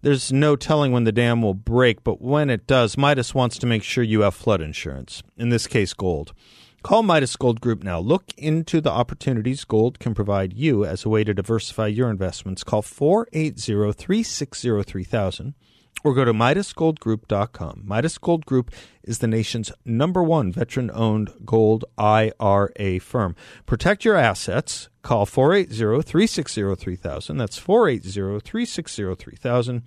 There's 0.00 0.32
no 0.32 0.56
telling 0.56 0.90
when 0.90 1.04
the 1.04 1.12
dam 1.12 1.42
will 1.42 1.54
break, 1.54 2.02
but 2.02 2.20
when 2.20 2.50
it 2.50 2.66
does, 2.66 2.98
Midas 2.98 3.36
wants 3.36 3.56
to 3.58 3.66
make 3.66 3.84
sure 3.84 4.02
you 4.02 4.22
have 4.22 4.34
flood 4.34 4.60
insurance, 4.60 5.22
in 5.36 5.50
this 5.50 5.68
case, 5.68 5.94
gold. 5.94 6.32
Call 6.82 7.04
Midas 7.04 7.36
Gold 7.36 7.60
Group 7.60 7.84
now. 7.84 8.00
Look 8.00 8.32
into 8.36 8.80
the 8.80 8.90
opportunities 8.90 9.64
gold 9.64 10.00
can 10.00 10.14
provide 10.14 10.52
you 10.52 10.84
as 10.84 11.04
a 11.04 11.08
way 11.08 11.22
to 11.22 11.32
diversify 11.32 11.86
your 11.86 12.10
investments. 12.10 12.64
Call 12.64 12.82
480 12.82 13.92
360 13.92 14.82
3000 14.82 15.54
or 16.02 16.14
go 16.14 16.24
to 16.24 16.32
MidasGoldGroup.com. 16.32 17.82
Midas 17.84 18.18
Gold 18.18 18.46
Group 18.46 18.72
is 19.04 19.18
the 19.18 19.28
nation's 19.28 19.70
number 19.84 20.24
one 20.24 20.50
veteran 20.50 20.90
owned 20.92 21.30
gold 21.44 21.84
IRA 21.96 22.98
firm. 23.00 23.36
Protect 23.64 24.04
your 24.04 24.16
assets. 24.16 24.88
Call 25.02 25.24
480 25.24 26.02
360 26.02 26.74
3000. 26.74 27.36
That's 27.36 27.58
480 27.58 28.40
360 28.40 29.14
3000. 29.14 29.82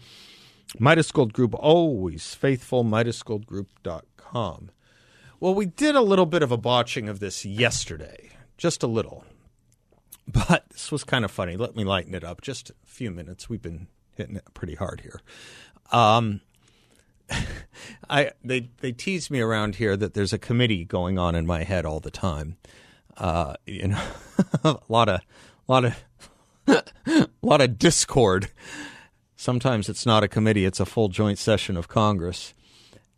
Midas 0.79 1.11
Gold 1.11 1.33
Group, 1.33 1.53
always 1.55 2.33
faithful. 2.35 2.85
MidasGoldGroup.com. 2.85 4.69
Well, 5.45 5.53
we 5.53 5.67
did 5.67 5.95
a 5.95 6.01
little 6.01 6.25
bit 6.25 6.41
of 6.41 6.51
a 6.51 6.57
botching 6.57 7.07
of 7.07 7.19
this 7.19 7.45
yesterday, 7.45 8.31
just 8.57 8.81
a 8.81 8.87
little. 8.87 9.25
But 10.27 10.67
this 10.71 10.91
was 10.91 11.03
kind 11.03 11.23
of 11.23 11.29
funny. 11.29 11.55
Let 11.55 11.75
me 11.75 11.83
lighten 11.83 12.15
it 12.15 12.23
up 12.23 12.41
just 12.41 12.71
a 12.71 12.73
few 12.83 13.11
minutes. 13.11 13.47
We've 13.47 13.61
been 13.61 13.85
hitting 14.15 14.37
it 14.37 14.43
pretty 14.55 14.73
hard 14.73 15.01
here. 15.01 15.21
Um, 15.91 16.41
I 18.09 18.31
they 18.43 18.71
they 18.79 18.91
tease 18.91 19.29
me 19.29 19.39
around 19.39 19.75
here 19.75 19.95
that 19.95 20.15
there's 20.15 20.33
a 20.33 20.39
committee 20.39 20.83
going 20.83 21.19
on 21.19 21.35
in 21.35 21.45
my 21.45 21.61
head 21.61 21.85
all 21.85 21.99
the 21.99 22.09
time. 22.09 22.57
Uh, 23.15 23.53
you 23.67 23.89
know, 23.89 24.03
a 24.63 24.79
lot 24.89 25.09
of 25.09 25.21
lot 25.67 25.85
of 25.85 26.03
a 27.05 27.27
lot 27.43 27.61
of 27.61 27.77
discord. 27.77 28.47
Sometimes 29.35 29.89
it's 29.89 30.07
not 30.07 30.23
a 30.23 30.27
committee; 30.27 30.65
it's 30.65 30.79
a 30.79 30.87
full 30.87 31.09
joint 31.09 31.37
session 31.37 31.77
of 31.77 31.87
Congress, 31.87 32.55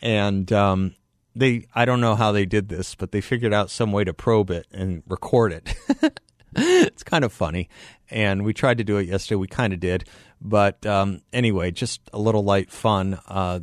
and 0.01 0.51
um, 0.51 0.93
they 1.39 1.67
I 1.73 1.85
don't 1.85 2.01
know 2.01 2.15
how 2.15 2.31
they 2.31 2.45
did 2.45 2.69
this, 2.69 2.95
but 2.95 3.11
they 3.11 3.21
figured 3.21 3.53
out 3.53 3.69
some 3.69 3.91
way 3.91 4.03
to 4.03 4.13
probe 4.13 4.49
it 4.49 4.67
and 4.71 5.03
record 5.07 5.53
it. 5.53 5.75
it's 6.55 7.03
kind 7.03 7.23
of 7.23 7.31
funny, 7.31 7.69
and 8.09 8.43
we 8.43 8.53
tried 8.53 8.77
to 8.79 8.83
do 8.83 8.97
it 8.97 9.07
yesterday. 9.07 9.35
We 9.35 9.47
kind 9.47 9.73
of 9.73 9.79
did, 9.79 10.05
but 10.41 10.85
um, 10.85 11.21
anyway, 11.31 11.71
just 11.71 12.01
a 12.13 12.19
little 12.19 12.43
light 12.43 12.71
fun. 12.71 13.19
Uh, 13.27 13.59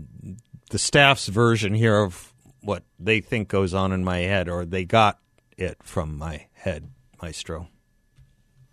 the 0.71 0.79
staff's 0.79 1.27
version 1.29 1.75
here 1.75 2.03
of 2.03 2.33
what 2.61 2.83
they 2.99 3.21
think 3.21 3.49
goes 3.49 3.75
on 3.75 3.93
in 3.93 4.05
my 4.05 4.19
head, 4.19 4.49
or 4.49 4.65
they 4.65 4.85
got 4.85 5.19
it 5.57 5.83
from 5.83 6.17
my 6.17 6.47
head, 6.53 6.91
Maestro. 7.21 7.69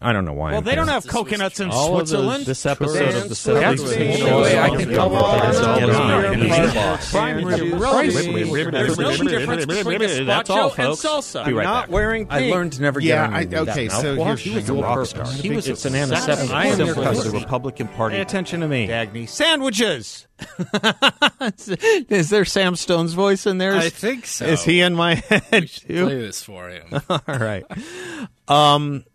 I 0.03 0.13
don't 0.13 0.25
know 0.25 0.33
why. 0.33 0.49
Well, 0.49 0.57
I'm 0.59 0.63
they 0.63 0.73
don't 0.73 0.87
have 0.87 1.05
coconuts 1.05 1.59
in 1.59 1.69
All 1.69 1.99
of 1.99 2.07
Switzerland. 2.07 2.39
those- 2.41 2.47
this 2.47 2.65
episode 2.65 3.07
of 3.09 3.13
the 3.13 3.27
That's 3.29 3.39
Citizen 3.39 3.85
the 3.85 4.17
Show 4.17 4.27
only 4.35 4.49
is 4.49 4.53
way 4.53 4.59
I 4.59 4.69
can 4.69 4.95
come 4.95 5.11
That's 5.13 5.59
all 5.59 5.79
Get 5.79 5.85
the 5.87 5.93
on 5.95 6.09
time. 6.09 6.21
here. 6.21 6.33
He's 6.33 6.41
the 6.41 6.47
Price- 6.49 6.73
boss. 6.73 7.11
Prime 7.11 7.45
rib 7.45 7.73
roast. 7.79 8.71
There's 8.71 8.97
no 8.97 9.11
difference 9.29 9.65
between 9.67 9.99
That's 10.25 10.49
gazpacho 10.49 10.55
all, 10.55 10.63
and 10.69 10.73
folks. 10.97 11.01
salsa. 11.05 11.45
Be 11.45 11.53
right 11.53 11.67
I'm 11.67 11.73
not 11.73 11.85
back. 11.85 11.91
wearing 11.93 12.25
I 12.31 12.39
pink. 12.39 12.51
learned 12.55 12.73
to 12.73 12.81
never 12.81 12.99
Yeah, 12.99 13.27
get 13.27 13.33
I- 13.35 13.41
underneath 13.43 13.69
okay, 13.69 13.87
that 13.89 14.01
so 14.01 14.15
mouthwash. 14.17 14.25
here's 14.25 14.41
he 14.41 14.49
the 14.49 14.55
was 14.55 14.63
a 14.69 14.73
thing. 14.73 14.81
rock 14.81 15.05
star. 15.05 15.25
He 15.27 15.49
was 15.51 15.67
a 15.69 15.89
banana 15.89 16.15
Saturday. 16.17 16.35
seven. 16.47 16.51
I 16.55 16.65
am 16.65 16.77
your 16.79 16.87
Sympathize 16.87 17.17
cousin. 17.17 17.31
the 17.33 17.39
Republican 17.39 17.87
Party. 17.89 18.15
Pay 18.15 18.21
attention 18.21 18.59
to 18.61 18.67
me, 18.67 18.87
Dagny. 18.87 19.29
Sandwiches. 19.29 20.25
Is 22.09 22.29
there 22.31 22.45
Sam 22.45 22.75
Stone's 22.75 23.13
voice 23.13 23.45
in 23.45 23.59
there? 23.59 23.75
I 23.75 23.89
think 23.89 24.25
so. 24.25 24.45
Is 24.45 24.63
he 24.63 24.81
in 24.81 24.95
my 24.95 25.15
head 25.15 25.69
too? 25.69 26.05
Play 26.05 26.15
this 26.21 26.43
for 26.43 26.69
him. 26.69 26.87
All 27.09 27.19
right. 27.27 27.63
Um, 28.47 29.05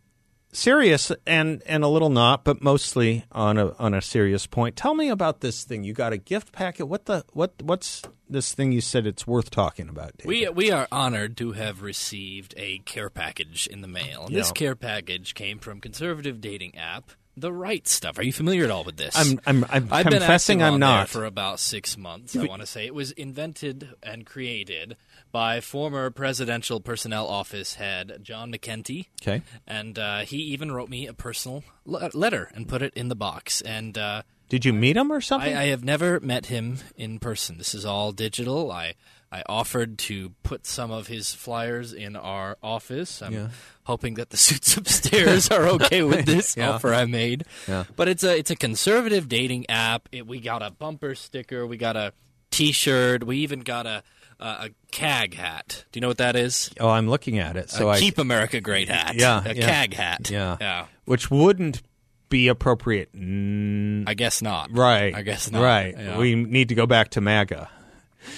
serious 0.56 1.12
and 1.26 1.62
and 1.66 1.84
a 1.84 1.88
little 1.88 2.10
not, 2.10 2.44
but 2.44 2.62
mostly 2.62 3.24
on 3.32 3.58
a 3.58 3.72
on 3.78 3.94
a 3.94 4.02
serious 4.02 4.46
point. 4.46 4.76
Tell 4.76 4.94
me 4.94 5.08
about 5.08 5.40
this 5.40 5.64
thing. 5.64 5.84
You 5.84 5.92
got 5.92 6.12
a 6.12 6.16
gift 6.16 6.52
packet. 6.52 6.86
What 6.86 7.04
the 7.06 7.24
what 7.32 7.54
what's 7.62 8.02
this 8.28 8.52
thing 8.52 8.72
you 8.72 8.80
said 8.80 9.06
it's 9.06 9.26
worth 9.26 9.50
talking 9.50 9.88
about? 9.88 10.16
David? 10.16 10.26
We 10.28 10.48
we 10.48 10.70
are 10.72 10.88
honored 10.90 11.36
to 11.38 11.52
have 11.52 11.82
received 11.82 12.54
a 12.56 12.78
care 12.80 13.10
package 13.10 13.66
in 13.66 13.82
the 13.82 13.88
mail. 13.88 14.26
And 14.26 14.34
This 14.34 14.52
care 14.52 14.74
package 14.74 15.34
came 15.34 15.58
from 15.58 15.80
conservative 15.80 16.40
dating 16.40 16.76
app 16.76 17.10
The 17.36 17.52
Right 17.52 17.86
Stuff. 17.86 18.18
Are 18.18 18.22
you 18.24 18.32
familiar 18.32 18.64
at 18.64 18.70
all 18.70 18.84
with 18.84 18.96
this? 18.96 19.14
I'm 19.16 19.38
I'm, 19.46 19.64
I'm 19.68 19.88
I've 19.92 20.04
been 20.06 20.18
confessing 20.18 20.62
active 20.62 20.74
I'm 20.74 20.80
not. 20.80 21.08
for 21.08 21.24
about 21.24 21.60
six 21.60 21.96
months. 21.96 22.34
I 22.36 22.44
want 22.44 22.62
to 22.62 22.66
say 22.66 22.86
it 22.86 22.94
was 22.94 23.12
invented 23.12 23.90
and 24.02 24.24
created 24.26 24.96
by 25.36 25.60
former 25.60 26.08
presidential 26.10 26.80
personnel 26.80 27.26
office 27.26 27.74
head 27.74 28.20
John 28.22 28.50
McEntee. 28.50 29.04
Okay. 29.20 29.42
and 29.66 29.98
uh, 29.98 30.20
he 30.20 30.38
even 30.38 30.72
wrote 30.72 30.88
me 30.88 31.06
a 31.06 31.12
personal 31.12 31.62
le- 31.84 32.08
letter 32.14 32.50
and 32.54 32.66
put 32.66 32.80
it 32.80 32.94
in 32.94 33.08
the 33.08 33.14
box. 33.14 33.60
And 33.60 33.98
uh, 33.98 34.22
Did 34.48 34.64
you 34.64 34.72
meet 34.72 34.96
him 34.96 35.12
or 35.12 35.20
something? 35.20 35.54
I, 35.54 35.64
I 35.64 35.66
have 35.66 35.84
never 35.84 36.20
met 36.20 36.46
him 36.46 36.78
in 36.96 37.18
person. 37.18 37.58
This 37.58 37.74
is 37.74 37.84
all 37.84 38.12
digital. 38.12 38.72
I 38.72 38.94
I 39.30 39.42
offered 39.46 39.98
to 40.08 40.30
put 40.42 40.64
some 40.66 40.90
of 40.90 41.08
his 41.08 41.34
flyers 41.34 41.92
in 41.92 42.16
our 42.16 42.56
office. 42.62 43.20
I'm 43.20 43.32
Yeah. 43.34 43.48
hoping 43.84 44.14
that 44.14 44.30
the 44.30 44.36
suits 44.48 44.74
upstairs 44.78 45.50
are 45.50 45.66
okay 45.76 46.02
with 46.02 46.24
this 46.32 46.56
Yeah. 46.56 46.70
offer 46.70 46.94
I 46.94 47.04
made. 47.04 47.44
Yeah. 47.68 47.84
But 47.94 48.08
it's 48.08 48.24
a 48.24 48.34
it's 48.38 48.50
a 48.50 48.56
conservative 48.56 49.28
dating 49.28 49.68
app. 49.68 50.08
It, 50.12 50.26
we 50.26 50.40
got 50.40 50.62
a 50.62 50.70
bumper 50.70 51.14
sticker. 51.14 51.66
We 51.66 51.76
got 51.76 51.94
a 51.96 52.14
T-shirt. 52.50 53.24
We 53.24 53.38
even 53.38 53.60
got 53.60 53.84
a 53.86 54.02
a, 54.40 54.44
a 54.44 54.70
KAG 54.92 55.34
hat. 55.34 55.84
Do 55.92 55.98
you 55.98 56.00
know 56.00 56.08
what 56.08 56.18
that 56.18 56.36
is? 56.36 56.70
oh, 56.80 56.88
I'm 56.88 57.08
looking 57.08 57.38
at 57.38 57.56
it. 57.56 57.70
So 57.70 57.88
a 57.88 57.92
I 57.92 58.00
Keep 58.00 58.18
America 58.18 58.60
Great 58.60 58.88
hat. 58.88 59.14
Yeah, 59.14 59.42
a 59.44 59.54
yeah. 59.54 59.66
KAG 59.66 59.94
hat. 59.94 60.30
Yeah. 60.30 60.56
yeah. 60.60 60.86
which 61.04 61.30
wouldn't 61.30 61.82
be 62.28 62.48
appropriate. 62.48 63.12
Mm, 63.14 64.04
I 64.08 64.14
guess 64.14 64.42
not. 64.42 64.76
right. 64.76 65.14
I 65.14 65.22
guess 65.22 65.50
not. 65.50 65.62
Right. 65.62 65.94
Yeah. 65.96 66.18
We 66.18 66.34
need 66.34 66.68
to 66.70 66.74
go 66.74 66.86
back 66.86 67.10
to 67.10 67.20
MAGA. 67.20 67.68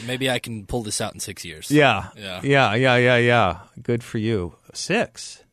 Maybe 0.06 0.28
I 0.30 0.38
can 0.38 0.66
pull 0.66 0.82
this 0.82 1.00
out 1.00 1.14
in 1.14 1.20
six 1.20 1.44
years. 1.44 1.70
Yeah. 1.70 2.08
Yeah. 2.16 2.40
Yeah. 2.42 2.74
Yeah. 2.74 2.96
Yeah. 2.96 3.16
Yeah. 3.16 3.58
Good 3.82 4.04
for 4.04 4.18
you. 4.18 4.54
Six. 4.74 5.44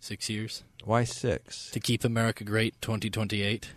Six 0.00 0.28
years 0.28 0.64
Why 0.84 1.04
six? 1.04 1.70
to 1.70 1.78
keep 1.78 2.04
America 2.04 2.42
great. 2.42 2.80
Twenty 2.80 3.10
twenty 3.10 3.42
eight. 3.42 3.70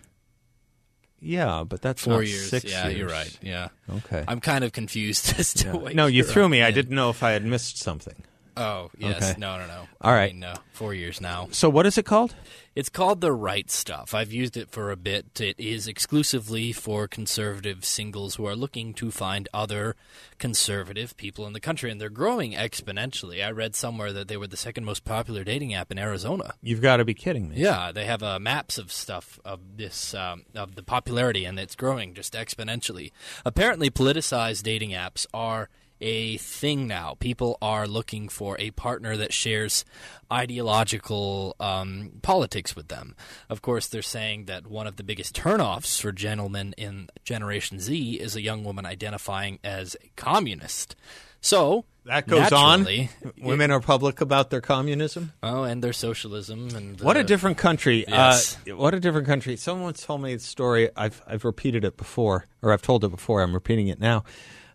Yeah, 1.24 1.64
but 1.68 1.82
that's 1.82 2.04
Four 2.04 2.16
not 2.16 2.28
years. 2.28 2.50
Six 2.50 2.66
yeah, 2.66 2.88
years. 2.88 2.98
you're 3.00 3.08
right. 3.08 3.40
Yeah. 3.42 3.70
Okay. 3.90 4.24
I'm 4.28 4.42
kind 4.42 4.64
of 4.64 4.74
confused 4.74 5.34
as 5.40 5.54
to 5.56 5.72
what. 5.72 5.96
no, 5.96 6.06
you 6.08 6.24
threw 6.24 6.44
on. 6.44 6.52
me. 6.52 6.62
I 6.62 6.72
didn't 6.72 6.96
know 6.96 7.10
if 7.10 7.24
I 7.24 7.32
had 7.32 7.46
missed 7.46 7.78
something. 7.78 8.16
Oh 8.56 8.92
yes. 8.98 9.32
Okay. 9.32 9.40
No, 9.40 9.58
no, 9.58 9.66
no. 9.68 9.88
All 10.02 10.12
I 10.12 10.16
right. 10.16 10.34
mean, 10.34 10.44
uh, 10.44 10.58
four 10.72 10.94
years 10.94 11.20
now. 11.20 11.48
So 11.52 11.70
what 11.70 11.86
is 11.86 11.98
it 11.98 12.06
called? 12.06 12.36
It's 12.76 12.90
called 12.90 13.22
the 13.22 13.32
right 13.32 13.70
stuff. 13.70 14.16
I've 14.16 14.32
used 14.34 14.58
it 14.58 14.70
for 14.72 14.90
a 14.90 14.96
bit. 14.96 15.40
It 15.40 15.60
is 15.60 15.88
exclusively 15.88 16.72
for 16.72 17.08
conservative 17.08 17.86
singles 17.86 18.36
who 18.36 18.48
are 18.48 18.56
looking 18.56 18.96
to 18.96 19.12
find 19.12 19.48
other 19.54 19.96
conservative 20.40 21.16
people 21.16 21.46
in 21.46 21.54
the 21.54 21.60
country, 21.60 21.92
and 21.92 22.02
they're 22.02 22.10
growing 22.10 22.54
exponentially. 22.54 23.46
I 23.46 23.52
read 23.52 23.76
somewhere 23.76 24.12
that 24.14 24.28
they 24.28 24.38
were 24.38 24.48
the 24.48 24.58
second 24.58 24.86
most 24.86 25.06
popular 25.06 25.44
dating 25.44 25.76
app 25.76 25.92
in 25.92 26.00
Arizona. 26.00 26.56
You've 26.64 26.82
got 26.82 26.98
to 26.98 27.06
be 27.06 27.14
kidding 27.14 27.48
me. 27.50 27.58
Yeah, 27.58 27.92
they 27.92 28.06
have 28.06 28.24
uh, 28.24 28.40
maps 28.40 28.80
of 28.80 28.92
stuff 28.92 29.40
of 29.46 29.60
this 29.78 30.14
um, 30.16 30.44
of 30.56 30.74
the 30.76 30.84
popularity, 30.84 31.46
and 31.46 31.60
it's 31.60 31.76
growing 31.76 32.16
just 32.16 32.34
exponentially. 32.34 33.12
Apparently, 33.46 33.90
politicized 33.92 34.64
dating 34.64 34.92
apps 34.92 35.28
are 35.32 35.70
a 36.04 36.38
thing 36.38 36.86
now. 36.86 37.16
People 37.20 37.58
are 37.62 37.88
looking 37.88 38.28
for 38.28 38.58
a 38.60 38.72
partner 38.72 39.16
that 39.16 39.32
shares 39.32 39.86
ideological 40.32 41.56
um, 41.60 42.12
politics 42.22 42.76
with 42.76 42.90
them. 42.90 43.16
Of 43.50 43.62
course, 43.62 43.88
they're 43.88 44.02
saying 44.02 44.46
that 44.46 44.68
one 44.68 44.86
of 44.86 44.98
the 44.98 45.04
biggest 45.04 45.34
turnoffs 45.36 46.00
for 46.02 46.12
gentlemen 46.12 46.76
in 46.78 47.08
Generation 47.24 47.80
Z 47.80 48.16
is 48.16 48.36
a 48.36 48.42
young 48.42 48.64
woman 48.64 48.86
identifying 48.86 49.60
as 49.64 49.96
a 50.04 50.10
communist. 50.18 50.96
So 51.40 51.86
That 52.06 52.28
goes 52.28 52.52
on. 52.52 52.86
Women 53.42 53.72
are 53.72 53.80
public 53.80 54.20
about 54.20 54.50
their 54.50 54.62
communism. 54.62 55.32
Oh, 55.42 55.64
and 55.64 55.82
their 55.84 55.94
socialism 55.94 56.76
and 56.76 57.00
What 57.00 57.16
a 57.16 57.22
uh, 57.22 57.24
different 57.24 57.58
country! 57.58 58.04
yes. 58.08 58.58
Uh, 58.70 58.76
what 58.76 58.94
a 58.94 59.00
different 59.00 59.28
country! 59.28 59.56
Someone 59.56 59.94
told 59.94 60.22
me 60.22 60.36
the 60.36 60.42
story. 60.42 60.90
I've 60.98 61.22
I've 61.26 61.46
repeated 61.46 61.86
it 61.86 61.96
before, 61.96 62.48
or 62.62 62.74
I've 62.74 62.82
told 62.82 63.06
it 63.06 63.10
before. 63.10 63.42
I'm 63.42 63.54
repeating 63.54 63.88
it 63.88 64.00
now. 64.00 64.24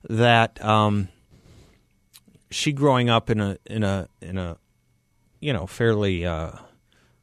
That 0.09 0.62
um, 0.64 1.09
she 2.51 2.73
growing 2.73 3.11
up 3.11 3.31
in 3.31 3.41
a 3.41 3.59
in 3.67 3.83
a 3.83 4.09
in 4.21 4.39
a 4.39 4.57
you 5.41 5.53
know 5.53 5.67
fairly 5.67 6.25
uh, 6.25 6.53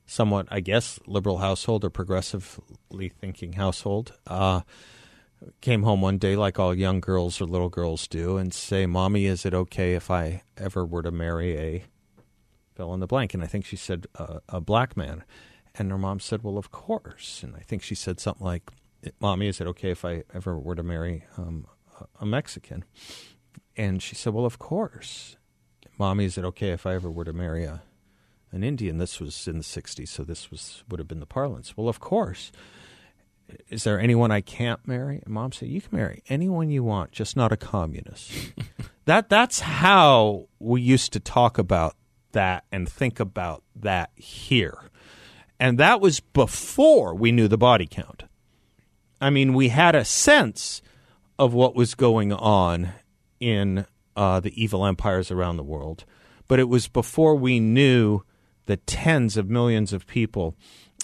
somewhat 0.06 0.48
I 0.52 0.60
guess 0.60 1.00
liberal 1.08 1.40
household 1.40 1.84
or 1.84 1.90
progressively 1.90 3.10
thinking 3.10 3.54
household. 3.54 4.14
Uh, 4.28 4.62
came 5.62 5.84
home 5.84 6.02
one 6.02 6.18
day 6.18 6.36
like 6.36 6.58
all 6.58 6.74
young 6.74 7.00
girls 7.00 7.40
or 7.42 7.46
little 7.46 7.70
girls 7.70 8.08
do 8.08 8.38
and 8.38 8.54
say, 8.54 8.86
"Mommy, 8.86 9.26
is 9.26 9.46
it 9.46 9.54
okay 9.54 9.94
if 9.94 10.10
I 10.10 10.44
ever 10.58 10.86
were 10.86 11.04
to 11.04 11.12
marry 11.12 11.58
a 11.58 11.84
fill 12.76 12.94
in 12.94 13.00
the 13.00 13.08
blank. 13.08 13.34
And 13.34 13.44
I 13.44 13.48
think 13.48 13.66
she 13.66 13.76
said 13.76 14.08
uh, 14.16 14.40
a 14.50 14.62
black 14.62 14.96
man. 14.98 15.24
And 15.76 15.92
her 15.92 15.98
mom 15.98 16.20
said, 16.20 16.44
well, 16.44 16.58
of 16.58 16.72
course. 16.72 17.42
And 17.44 17.56
I 17.56 17.60
think 17.60 17.82
she 17.82 17.96
said 17.96 18.20
something 18.20 18.46
like, 18.46 18.70
Mommy, 19.20 19.48
is 19.48 19.62
it 19.62 19.68
okay 19.68 19.92
if 19.92 20.06
I 20.06 20.24
ever 20.34 20.58
were 20.58 20.76
to 20.76 20.84
marry 20.84 21.26
um, 21.38 21.68
a- 22.00 22.24
a 22.24 22.26
Mexican? 22.26 22.86
And 23.78 24.02
she 24.02 24.16
said, 24.16 24.34
well, 24.34 24.46
of 24.46 24.60
course. 24.60 25.38
Mommy, 25.98 26.26
is 26.26 26.38
it 26.38 26.46
okay 26.46 26.70
if 26.70 26.86
I 26.86 26.96
ever 26.96 27.10
were 27.10 27.26
to 27.26 27.34
marry 27.34 27.64
a, 27.64 27.82
an 28.52 28.64
Indian? 28.64 28.98
This 28.98 29.20
was 29.20 29.48
in 29.48 29.58
the 29.58 29.64
60s, 29.64 30.08
so 30.08 30.24
this 30.24 30.52
was 30.52 30.84
would 30.90 31.00
have 31.00 31.08
been 31.08 31.20
the 31.20 31.26
parlance. 31.26 31.78
Well, 31.78 31.88
of 31.88 32.00
course. 32.00 32.52
Is 33.70 33.84
there 33.84 34.00
anyone 34.00 34.32
I 34.32 34.42
can't 34.42 34.86
marry? 34.88 35.22
And 35.24 35.34
mom 35.34 35.52
said, 35.52 35.70
You 35.70 35.80
can 35.80 35.96
marry 35.98 36.24
anyone 36.28 36.70
you 36.70 36.84
want, 36.84 37.12
just 37.12 37.38
not 37.38 37.52
a 37.52 37.58
communist. 37.58 38.32
that 39.06 39.30
that's 39.30 39.60
how 39.60 40.48
we 40.60 40.82
used 40.82 41.14
to 41.14 41.20
talk 41.20 41.58
about 41.58 41.96
that 42.32 42.66
and 42.72 42.90
think 42.90 43.20
about 43.20 43.64
that 43.76 44.10
here. 44.16 44.90
And 45.60 45.78
that 45.78 46.02
was 46.02 46.20
before 46.20 47.14
we 47.16 47.32
knew 47.32 47.48
the 47.48 47.58
body 47.58 47.88
count. 47.90 48.24
I 49.22 49.30
mean, 49.30 49.54
we 49.54 49.70
had 49.70 49.96
a 49.96 50.04
sense 50.04 50.82
of 51.40 51.54
what 51.54 51.76
was 51.76 51.96
going 51.96 52.34
on 52.34 52.94
in 53.40 53.86
uh, 54.16 54.40
the 54.40 54.62
evil 54.62 54.86
empires 54.86 55.32
around 55.32 55.58
the 55.58 55.64
world, 55.64 56.06
but 56.48 56.60
it 56.60 56.70
was 56.70 56.88
before 56.88 57.36
we 57.36 57.60
knew 57.60 58.22
the 58.66 58.78
tens 58.78 59.38
of 59.38 59.50
millions 59.50 59.94
of 59.94 60.08
people 60.08 60.56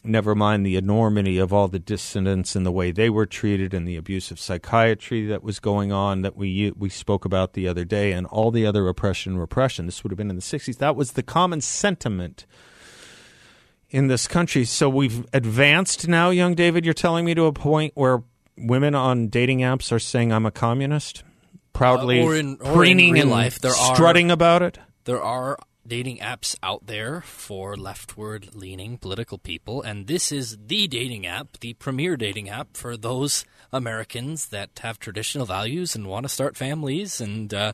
never 0.03 0.33
mind 0.33 0.65
the 0.65 0.75
enormity 0.75 1.37
of 1.37 1.53
all 1.53 1.67
the 1.67 1.79
dissidents 1.79 2.55
and 2.55 2.65
the 2.65 2.71
way 2.71 2.91
they 2.91 3.09
were 3.09 3.25
treated 3.25 3.73
and 3.73 3.87
the 3.87 3.95
abuse 3.95 4.31
of 4.31 4.39
psychiatry 4.39 5.27
that 5.27 5.43
was 5.43 5.59
going 5.59 5.91
on 5.91 6.21
that 6.21 6.35
we 6.35 6.71
we 6.75 6.89
spoke 6.89 7.25
about 7.25 7.53
the 7.53 7.67
other 7.67 7.85
day 7.85 8.11
and 8.11 8.25
all 8.27 8.51
the 8.51 8.65
other 8.65 8.87
oppression 8.87 9.37
repression 9.37 9.85
this 9.85 10.03
would 10.03 10.11
have 10.11 10.17
been 10.17 10.29
in 10.29 10.35
the 10.35 10.41
60s 10.41 10.77
that 10.77 10.95
was 10.95 11.11
the 11.11 11.23
common 11.23 11.61
sentiment 11.61 12.45
in 13.89 14.07
this 14.07 14.25
country. 14.25 14.63
So 14.63 14.87
we've 14.89 15.25
advanced 15.33 16.07
now 16.07 16.29
young 16.29 16.55
david 16.55 16.83
you're 16.83 16.93
telling 16.93 17.25
me 17.25 17.35
to 17.35 17.45
a 17.45 17.53
point 17.53 17.93
where 17.95 18.23
women 18.57 18.95
on 18.95 19.27
dating 19.27 19.59
apps 19.59 19.91
are 19.91 19.99
saying 19.99 20.31
i'm 20.31 20.45
a 20.45 20.51
communist 20.51 21.23
proudly 21.73 22.21
Uh, 22.21 22.25
or 22.25 22.35
in- 22.35 22.57
or 22.61 22.73
preening 22.73 23.17
and 23.19 23.29
life, 23.29 23.59
there 23.59 23.71
are- 23.71 23.95
strutting 23.95 24.29
about 24.31 24.61
it 24.61 24.77
There 25.05 25.21
are 25.21 25.57
dating 25.87 26.19
apps 26.19 26.55
out 26.61 26.85
there 26.85 27.21
for 27.21 27.75
leftward 27.75 28.53
leaning 28.53 28.97
political 28.99 29.37
people, 29.39 29.81
and 29.81 30.05
this 30.07 30.31
is 30.31 30.57
the 30.67 30.87
dating 30.87 31.25
app, 31.25 31.59
the 31.59 31.73
premier 31.73 32.15
dating 32.15 32.47
app 32.49 32.77
for 32.77 32.95
those 32.95 33.43
Americans 33.73 34.47
that 34.49 34.69
have 34.83 34.99
traditional 34.99 35.45
values 35.45 35.95
and 35.95 36.05
want 36.05 36.23
to 36.25 36.29
start 36.29 36.55
families 36.55 37.19
and 37.19 37.51
uh, 37.53 37.73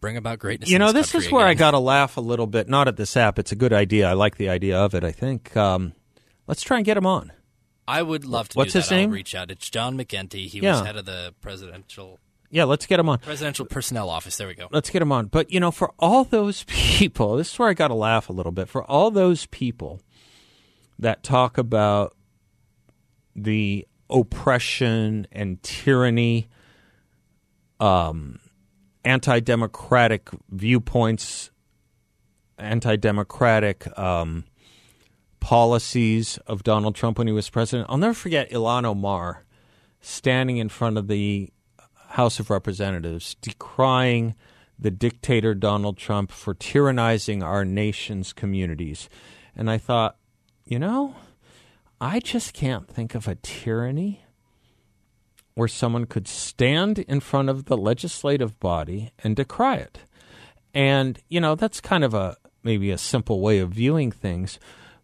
bring 0.00 0.16
about 0.16 0.38
greatness. 0.38 0.68
You 0.68 0.76
in 0.76 0.80
know, 0.80 0.92
this 0.92 1.12
this 1.12 1.24
is 1.26 1.32
where 1.32 1.46
I 1.46 1.54
got 1.54 1.70
to 1.70 1.78
laugh 1.78 2.16
a 2.18 2.20
little 2.20 2.46
bit. 2.46 2.68
Not 2.68 2.86
at 2.86 2.96
this 2.96 3.16
app; 3.16 3.38
it's 3.38 3.50
a 3.52 3.56
good 3.56 3.72
idea. 3.72 4.08
I 4.08 4.12
like 4.12 4.36
the 4.36 4.48
idea 4.50 4.78
of 4.78 4.94
it. 4.94 5.02
I 5.02 5.12
think 5.12 5.56
um, 5.56 5.94
let's 6.46 6.62
try 6.62 6.76
and 6.76 6.84
get 6.86 6.96
him 6.98 7.06
on. 7.06 7.32
I 7.88 8.02
would 8.02 8.24
love 8.24 8.50
to. 8.50 8.58
What's 8.58 8.74
his 8.74 8.88
that. 8.88 8.94
I'll 8.94 9.00
name? 9.00 9.10
reach 9.10 9.34
out. 9.34 9.50
It's 9.50 9.68
John 9.70 9.96
McEntee. 9.96 10.48
He 10.48 10.58
Yeah. 10.60 10.72
was 10.78 10.86
head 10.86 10.96
of 10.96 11.06
the 11.06 11.34
presidential 11.40 12.18
Yeah, 12.50 12.64
let's 12.64 12.86
get 12.86 12.98
him 12.98 13.08
on. 13.08 13.18
presidential 13.18 13.64
personnel 13.64 14.10
office. 14.10 14.36
There 14.36 14.48
we 14.48 14.54
go. 14.54 14.68
Let's 14.72 14.90
get 14.90 15.00
him 15.00 15.12
on. 15.12 15.26
But 15.26 15.52
you 15.52 15.60
know, 15.60 15.70
for 15.70 15.92
all 15.98 16.24
those 16.24 16.64
people, 16.66 17.36
this 17.36 17.52
is 17.52 17.58
where 17.58 17.68
I 17.68 17.74
got 17.74 17.88
to 17.88 17.94
laugh 17.94 18.28
a 18.28 18.32
little 18.32 18.52
bit. 18.52 18.68
For 18.68 18.84
all 18.84 19.10
those 19.10 19.46
people 19.46 20.00
that 20.98 21.22
talk 21.22 21.58
about 21.58 22.16
the 23.36 23.86
oppression 24.10 25.26
and 25.30 25.62
tyranny, 25.62 26.48
um, 27.78 28.40
anti-democratic 29.04 30.28
viewpoints, 30.50 31.50
anti-democratic 32.58 33.96
um, 33.98 34.44
policies 35.38 36.38
of 36.46 36.62
Donald 36.62 36.94
Trump 36.94 37.18
when 37.18 37.26
he 37.26 37.32
was 37.32 37.48
president. 37.48 37.88
I'll 37.88 37.96
never 37.96 38.12
forget 38.12 38.50
Ilhan 38.50 38.84
Omar 38.84 39.44
standing 40.00 40.58
in 40.58 40.68
front 40.68 40.98
of 40.98 41.08
the 41.08 41.50
House 42.10 42.40
of 42.40 42.50
Representatives 42.50 43.36
decrying 43.40 44.34
the 44.78 44.90
dictator 44.90 45.54
Donald 45.54 45.96
Trump 45.96 46.32
for 46.32 46.54
tyrannizing 46.54 47.42
our 47.42 47.64
nation's 47.64 48.32
communities. 48.32 49.08
And 49.54 49.70
I 49.70 49.78
thought, 49.78 50.16
you 50.64 50.78
know, 50.78 51.14
I 52.00 52.18
just 52.18 52.52
can't 52.52 52.88
think 52.88 53.14
of 53.14 53.28
a 53.28 53.36
tyranny 53.36 54.22
where 55.54 55.68
someone 55.68 56.06
could 56.06 56.26
stand 56.26 56.98
in 56.98 57.20
front 57.20 57.48
of 57.48 57.66
the 57.66 57.76
legislative 57.76 58.58
body 58.58 59.12
and 59.22 59.36
decry 59.36 59.76
it. 59.76 59.98
And, 60.72 61.20
you 61.28 61.40
know, 61.40 61.54
that's 61.54 61.80
kind 61.80 62.02
of 62.02 62.14
a 62.14 62.36
maybe 62.62 62.90
a 62.90 62.98
simple 62.98 63.40
way 63.40 63.58
of 63.58 63.70
viewing 63.70 64.10
things. 64.10 64.58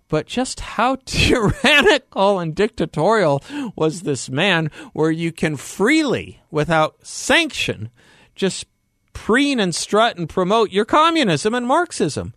But 0.09 0.27
just 0.27 0.61
how 0.61 0.97
tyrannical 1.05 2.39
and 2.39 2.55
dictatorial 2.55 3.43
was 3.75 4.03
this 4.03 4.31
man 4.31 4.71
where 4.93 5.11
you 5.11 5.33
can 5.33 5.57
freely, 5.57 6.41
without 6.51 7.05
sanction, 7.07 7.91
just 8.35 8.67
preen 9.13 9.59
and 9.59 9.75
strut 9.75 10.19
and 10.19 10.29
promote 10.29 10.71
your 10.71 10.85
communism 10.85 11.55
and 11.55 11.67
Marxism 11.67 12.35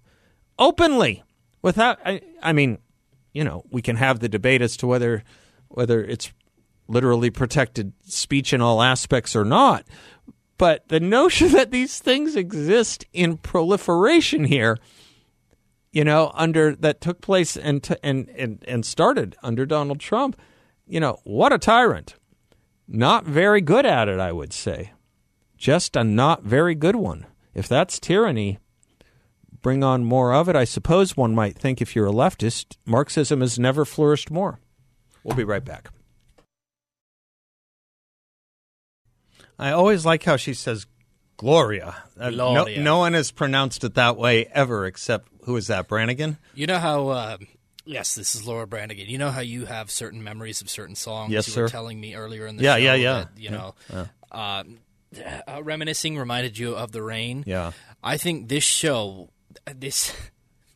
openly 0.57 1.23
without 1.61 1.99
I, 2.05 2.21
I 2.41 2.53
mean, 2.53 2.77
you 3.33 3.43
know, 3.43 3.63
we 3.69 3.81
can 3.81 3.95
have 3.95 4.19
the 4.19 4.29
debate 4.29 4.61
as 4.61 4.77
to 4.77 4.87
whether 4.87 5.23
whether 5.67 6.03
it's 6.03 6.31
literally 6.87 7.29
protected 7.29 7.93
speech 8.05 8.53
in 8.53 8.61
all 8.61 8.81
aspects 8.81 9.35
or 9.35 9.45
not. 9.45 9.85
But 10.57 10.87
the 10.89 10.99
notion 10.99 11.49
that 11.53 11.71
these 11.71 11.99
things 11.99 12.35
exist 12.35 13.05
in 13.13 13.37
proliferation 13.37 14.45
here, 14.45 14.77
you 15.91 16.03
know, 16.03 16.31
under 16.33 16.75
that 16.75 17.01
took 17.01 17.21
place 17.21 17.57
and 17.57 17.87
and, 18.03 18.29
and 18.29 18.63
and 18.67 18.85
started 18.85 19.35
under 19.41 19.65
Donald 19.65 19.99
Trump, 19.99 20.39
you 20.87 20.99
know, 20.99 21.19
what 21.23 21.53
a 21.53 21.57
tyrant. 21.57 22.15
Not 22.87 23.25
very 23.25 23.61
good 23.61 23.85
at 23.85 24.07
it, 24.07 24.19
I 24.19 24.31
would 24.31 24.53
say. 24.53 24.93
Just 25.57 25.95
a 25.95 26.03
not 26.03 26.43
very 26.43 26.73
good 26.73 26.95
one. 26.95 27.25
If 27.53 27.67
that's 27.67 27.99
tyranny, 27.99 28.59
bring 29.61 29.83
on 29.83 30.03
more 30.03 30.33
of 30.33 30.47
it. 30.49 30.55
I 30.55 30.63
suppose 30.63 31.17
one 31.17 31.35
might 31.35 31.57
think 31.57 31.81
if 31.81 31.95
you're 31.95 32.07
a 32.07 32.11
leftist, 32.11 32.77
Marxism 32.85 33.41
has 33.41 33.59
never 33.59 33.85
flourished 33.85 34.31
more. 34.31 34.59
We'll 35.23 35.35
be 35.35 35.43
right 35.43 35.63
back. 35.63 35.89
I 39.57 39.71
always 39.71 40.05
like 40.05 40.23
how 40.23 40.37
she 40.37 40.53
says 40.53 40.87
Gloria. 41.39 41.95
Uh, 42.19 42.29
no- 42.31 42.51
Gloria. 42.53 42.81
No, 42.81 42.97
one 42.99 43.13
has 43.13 43.31
pronounced 43.31 43.83
it 43.85 43.93
that 43.95 44.17
way 44.17 44.45
ever 44.45 44.85
except 44.85 45.29
who 45.45 45.55
is 45.55 45.67
that, 45.67 45.87
Branigan? 45.87 46.37
You 46.53 46.67
know 46.67 46.77
how? 46.79 47.07
Uh, 47.07 47.37
yes, 47.85 48.13
this 48.15 48.35
is 48.35 48.45
Laura 48.45 48.67
Branigan. 48.67 49.07
You 49.07 49.17
know 49.17 49.31
how 49.31 49.39
you 49.39 49.65
have 49.65 49.89
certain 49.89 50.21
memories 50.21 50.61
of 50.61 50.69
certain 50.69 50.95
songs. 50.95 51.31
Yes, 51.31 51.47
you 51.47 51.53
sir. 51.53 51.61
were 51.63 51.69
telling 51.69 51.99
me 51.99 52.13
earlier 52.13 52.45
in 52.45 52.57
the 52.57 52.63
Yeah, 52.63 52.73
show. 52.75 52.81
yeah, 52.83 52.93
yeah. 52.95 53.13
that, 53.19 53.29
you 53.37 53.49
know, 53.51 53.73
uh, 53.89 54.05
uh, 55.47 55.63
reminiscing 55.63 56.17
reminded 56.17 56.57
you 56.57 56.75
of 56.75 56.91
the 56.91 57.01
rain. 57.01 57.43
Yeah. 57.47 57.71
I 58.03 58.17
think 58.17 58.49
this 58.49 58.63
show, 58.65 59.29
this 59.73 60.13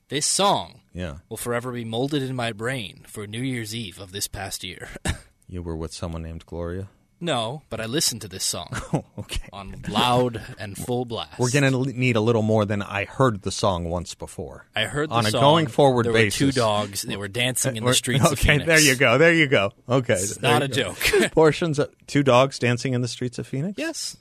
this 0.07 0.25
song, 0.25 0.79
Yeah. 0.93 1.17
will 1.29 1.37
forever 1.37 1.71
be 1.73 1.83
molded 1.85 2.23
in 2.23 2.35
my 2.35 2.51
brain 2.53 3.03
for 3.07 3.27
New 3.27 3.41
Year's 3.41 3.75
Eve 3.75 3.99
of 3.99 4.11
this 4.13 4.27
past 4.29 4.63
year. 4.63 4.87
You 5.49 5.61
were 5.61 5.75
with 5.75 5.93
someone 5.93 6.23
named 6.23 6.45
Gloria? 6.47 6.87
No, 7.23 7.61
but 7.69 7.79
I 7.79 7.85
listened 7.85 8.21
to 8.23 8.27
this 8.27 8.43
song 8.43 8.67
Oh, 8.93 9.05
okay. 9.19 9.47
on 9.53 9.81
loud 9.87 10.41
and 10.59 10.77
full 10.77 11.05
blast. 11.05 11.39
We're 11.39 11.51
going 11.51 11.71
to 11.71 11.97
need 11.97 12.17
a 12.17 12.19
little 12.21 12.41
more 12.41 12.65
than 12.65 12.81
I 12.81 13.05
heard 13.05 13.43
the 13.43 13.51
song 13.51 13.85
once 13.89 14.13
before. 14.13 14.67
I 14.75 14.83
heard 14.83 15.09
the 15.09 15.13
song. 15.15 15.25
on 15.25 15.25
a 15.27 15.31
going 15.31 15.67
forward 15.67 16.05
there 16.05 16.11
basis. 16.11 16.41
Were 16.41 16.51
two 16.51 16.51
dogs. 16.59 17.01
They 17.03 17.15
were 17.15 17.29
dancing 17.29 17.77
in 17.77 17.85
the 17.85 17.93
streets 17.93 18.29
of 18.29 18.37
Phoenix. 18.37 18.63
Okay, 18.63 18.65
there 18.65 18.79
you 18.81 18.95
go. 18.95 19.17
There 19.17 19.33
you 19.33 19.47
go. 19.47 19.71
Okay. 19.87 20.15
It's 20.15 20.41
not 20.41 20.63
a 20.63 20.67
go. 20.67 20.93
joke. 20.93 21.31
Portions 21.31 21.79
of 21.79 21.95
two 22.07 22.23
dogs 22.23 22.59
dancing 22.59 22.93
in 22.93 22.99
the 23.01 23.07
streets 23.07 23.39
of 23.39 23.47
Phoenix? 23.47 23.77
yes. 23.77 24.17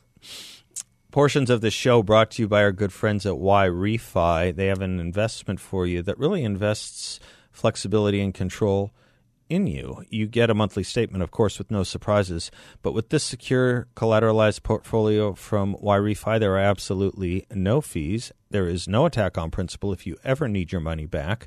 Portions 1.11 1.51
of 1.51 1.61
this 1.61 1.75
show 1.75 2.03
brought 2.05 2.31
to 2.31 2.43
you 2.43 2.49
by 2.49 2.63
our 2.63 2.73
good 2.73 2.93
friends 2.93 3.27
at 3.27 3.33
YRefy. 3.35 4.55
They 4.55 4.67
have 4.69 4.81
an 4.81 5.01
investment 5.01 5.59
for 5.61 5.87
you 5.87 6.03
that 6.03 6.19
really 6.19 6.43
invests 6.45 7.21
flexibility 7.51 8.21
and 8.23 8.33
control 8.33 8.93
in 9.53 9.67
you. 9.67 10.03
You 10.09 10.27
get 10.27 10.49
a 10.49 10.55
monthly 10.55 10.83
statement, 10.83 11.23
of 11.23 11.31
course, 11.31 11.59
with 11.59 11.71
no 11.71 11.83
surprises. 11.83 12.51
But 12.81 12.95
with 12.95 13.11
this 13.11 13.23
secure 13.23 13.87
collateralized 13.95 14.63
portfolio 14.63 15.35
from 15.35 15.77
YRefy, 15.77 16.41
there 16.41 16.55
are 16.55 16.59
absolutely 16.59 17.47
no 17.53 17.83
fees. 17.83 18.33
There 18.51 18.67
is 18.67 18.89
no 18.89 19.05
attack 19.05 19.37
on 19.37 19.51
principal 19.51 19.93
if 19.93 20.07
you 20.07 20.17
ever 20.25 20.49
need 20.49 20.73
your 20.73 20.81
money 20.81 21.05
back. 21.05 21.47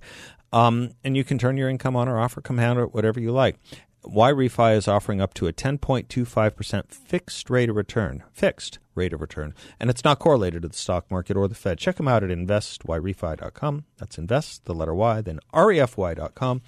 Um, 0.54 0.92
and 1.04 1.18
you 1.18 1.24
can 1.24 1.40
turn 1.40 1.58
your 1.58 1.68
income 1.68 1.96
on 1.96 2.08
or 2.08 2.20
off 2.20 2.38
or 2.38 2.42
compound 2.42 2.80
it, 2.80 2.94
whatever 2.94 3.20
you 3.20 3.32
like. 3.32 3.58
YRefy 4.04 4.78
is 4.78 4.88
offering 4.88 5.20
up 5.20 5.34
to 5.34 5.48
a 5.48 5.54
10.25% 5.54 6.92
fixed 6.92 7.50
rate 7.50 7.70
of 7.70 7.76
return. 7.76 8.24
Fixed 8.32 8.78
rate 8.94 9.14
of 9.14 9.22
return. 9.22 9.56
And 9.80 9.90
it's 9.90 10.04
not 10.04 10.20
correlated 10.20 10.62
to 10.62 10.68
the 10.68 10.76
stock 10.76 11.10
market 11.10 11.36
or 11.36 11.48
the 11.48 11.56
Fed. 11.56 11.80
Check 11.80 11.96
them 11.96 12.08
out 12.08 12.24
at 12.24 12.30
investyrefy.com. 12.30 13.86
That's 13.98 14.20
invest, 14.20 14.66
the 14.66 14.76
letter 14.76 14.94
Y, 14.94 15.22
then 15.22 15.40
refy.com. 15.52 16.62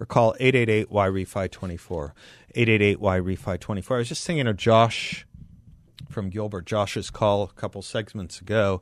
Or 0.00 0.06
call 0.06 0.34
888-YREFI24. 0.40 2.12
888-YREFI24. 2.56 3.94
I 3.94 3.98
was 3.98 4.08
just 4.08 4.26
thinking 4.26 4.46
of 4.46 4.56
Josh 4.56 5.26
from 6.08 6.30
Gilbert, 6.30 6.64
Josh's 6.64 7.10
call 7.10 7.42
a 7.42 7.48
couple 7.48 7.82
segments 7.82 8.40
ago 8.40 8.80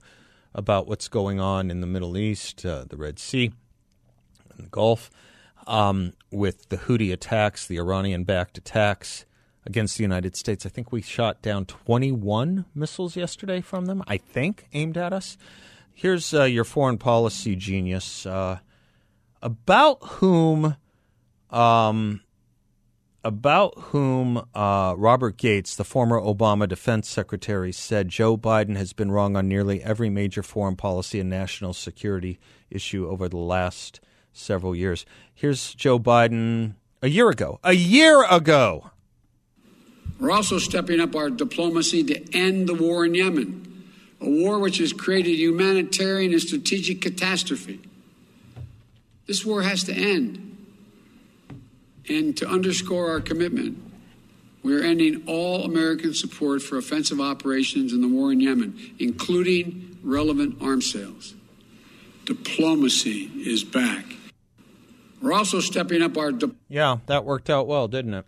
about 0.54 0.86
what's 0.86 1.08
going 1.08 1.40
on 1.40 1.70
in 1.70 1.80
the 1.80 1.86
Middle 1.86 2.16
East, 2.16 2.64
uh, 2.64 2.84
the 2.88 2.96
Red 2.96 3.18
Sea, 3.18 3.52
and 4.56 4.66
the 4.66 4.70
Gulf 4.70 5.10
um, 5.66 6.14
with 6.30 6.68
the 6.70 6.78
Houthi 6.78 7.12
attacks, 7.12 7.66
the 7.66 7.78
Iranian 7.78 8.24
backed 8.24 8.56
attacks 8.56 9.26
against 9.66 9.98
the 9.98 10.02
United 10.02 10.34
States. 10.34 10.64
I 10.64 10.70
think 10.70 10.90
we 10.90 11.02
shot 11.02 11.42
down 11.42 11.66
21 11.66 12.64
missiles 12.74 13.16
yesterday 13.16 13.60
from 13.60 13.86
them, 13.86 14.02
I 14.06 14.16
think, 14.16 14.66
aimed 14.72 14.96
at 14.96 15.12
us. 15.12 15.36
Here's 15.92 16.32
uh, 16.32 16.44
your 16.44 16.64
foreign 16.64 16.96
policy 16.96 17.54
genius 17.54 18.24
uh, 18.24 18.60
about 19.42 19.98
whom 20.02 20.76
um, 21.50 22.20
about 23.24 23.74
whom 23.78 24.42
uh, 24.54 24.94
Robert 24.96 25.36
Gates, 25.36 25.76
the 25.76 25.84
former 25.84 26.20
Obama 26.20 26.68
defense 26.68 27.08
secretary, 27.08 27.72
said 27.72 28.08
Joe 28.08 28.36
Biden 28.36 28.76
has 28.76 28.92
been 28.92 29.10
wrong 29.10 29.36
on 29.36 29.48
nearly 29.48 29.82
every 29.82 30.08
major 30.08 30.42
foreign 30.42 30.76
policy 30.76 31.20
and 31.20 31.28
national 31.28 31.74
security 31.74 32.38
issue 32.70 33.08
over 33.08 33.28
the 33.28 33.36
last 33.36 34.00
several 34.32 34.74
years. 34.74 35.04
Here's 35.34 35.74
Joe 35.74 35.98
Biden 35.98 36.74
a 37.02 37.08
year 37.08 37.28
ago. 37.28 37.58
A 37.64 37.72
year 37.72 38.24
ago. 38.24 38.90
We're 40.20 40.32
also 40.32 40.58
stepping 40.58 41.00
up 41.00 41.14
our 41.14 41.30
diplomacy 41.30 42.02
to 42.04 42.36
end 42.36 42.68
the 42.68 42.74
war 42.74 43.04
in 43.04 43.14
Yemen, 43.14 43.84
a 44.20 44.28
war 44.28 44.58
which 44.58 44.78
has 44.78 44.92
created 44.92 45.36
humanitarian 45.36 46.32
and 46.32 46.42
strategic 46.42 47.00
catastrophe. 47.00 47.80
This 49.26 49.44
war 49.44 49.62
has 49.62 49.84
to 49.84 49.92
end. 49.92 50.47
And 52.08 52.36
to 52.38 52.48
underscore 52.48 53.10
our 53.10 53.20
commitment, 53.20 53.78
we 54.62 54.76
are 54.76 54.82
ending 54.82 55.24
all 55.26 55.64
American 55.64 56.14
support 56.14 56.62
for 56.62 56.78
offensive 56.78 57.20
operations 57.20 57.92
in 57.92 58.00
the 58.00 58.08
war 58.08 58.32
in 58.32 58.40
Yemen, 58.40 58.94
including 58.98 59.98
relevant 60.02 60.60
arms 60.60 60.90
sales. 60.90 61.34
Diplomacy 62.24 63.30
is 63.36 63.64
back. 63.64 64.04
We're 65.22 65.32
also 65.32 65.60
stepping 65.60 66.02
up 66.02 66.16
our. 66.16 66.32
Di- 66.32 66.50
yeah, 66.68 66.98
that 67.06 67.24
worked 67.24 67.50
out 67.50 67.66
well, 67.66 67.88
didn't 67.88 68.14
it? 68.14 68.26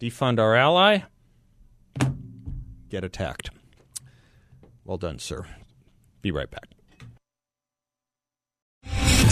Defund 0.00 0.38
our 0.38 0.54
ally, 0.54 1.00
get 2.88 3.04
attacked. 3.04 3.50
Well 4.84 4.98
done, 4.98 5.18
sir. 5.18 5.46
Be 6.22 6.30
right 6.30 6.50
back. 6.50 6.75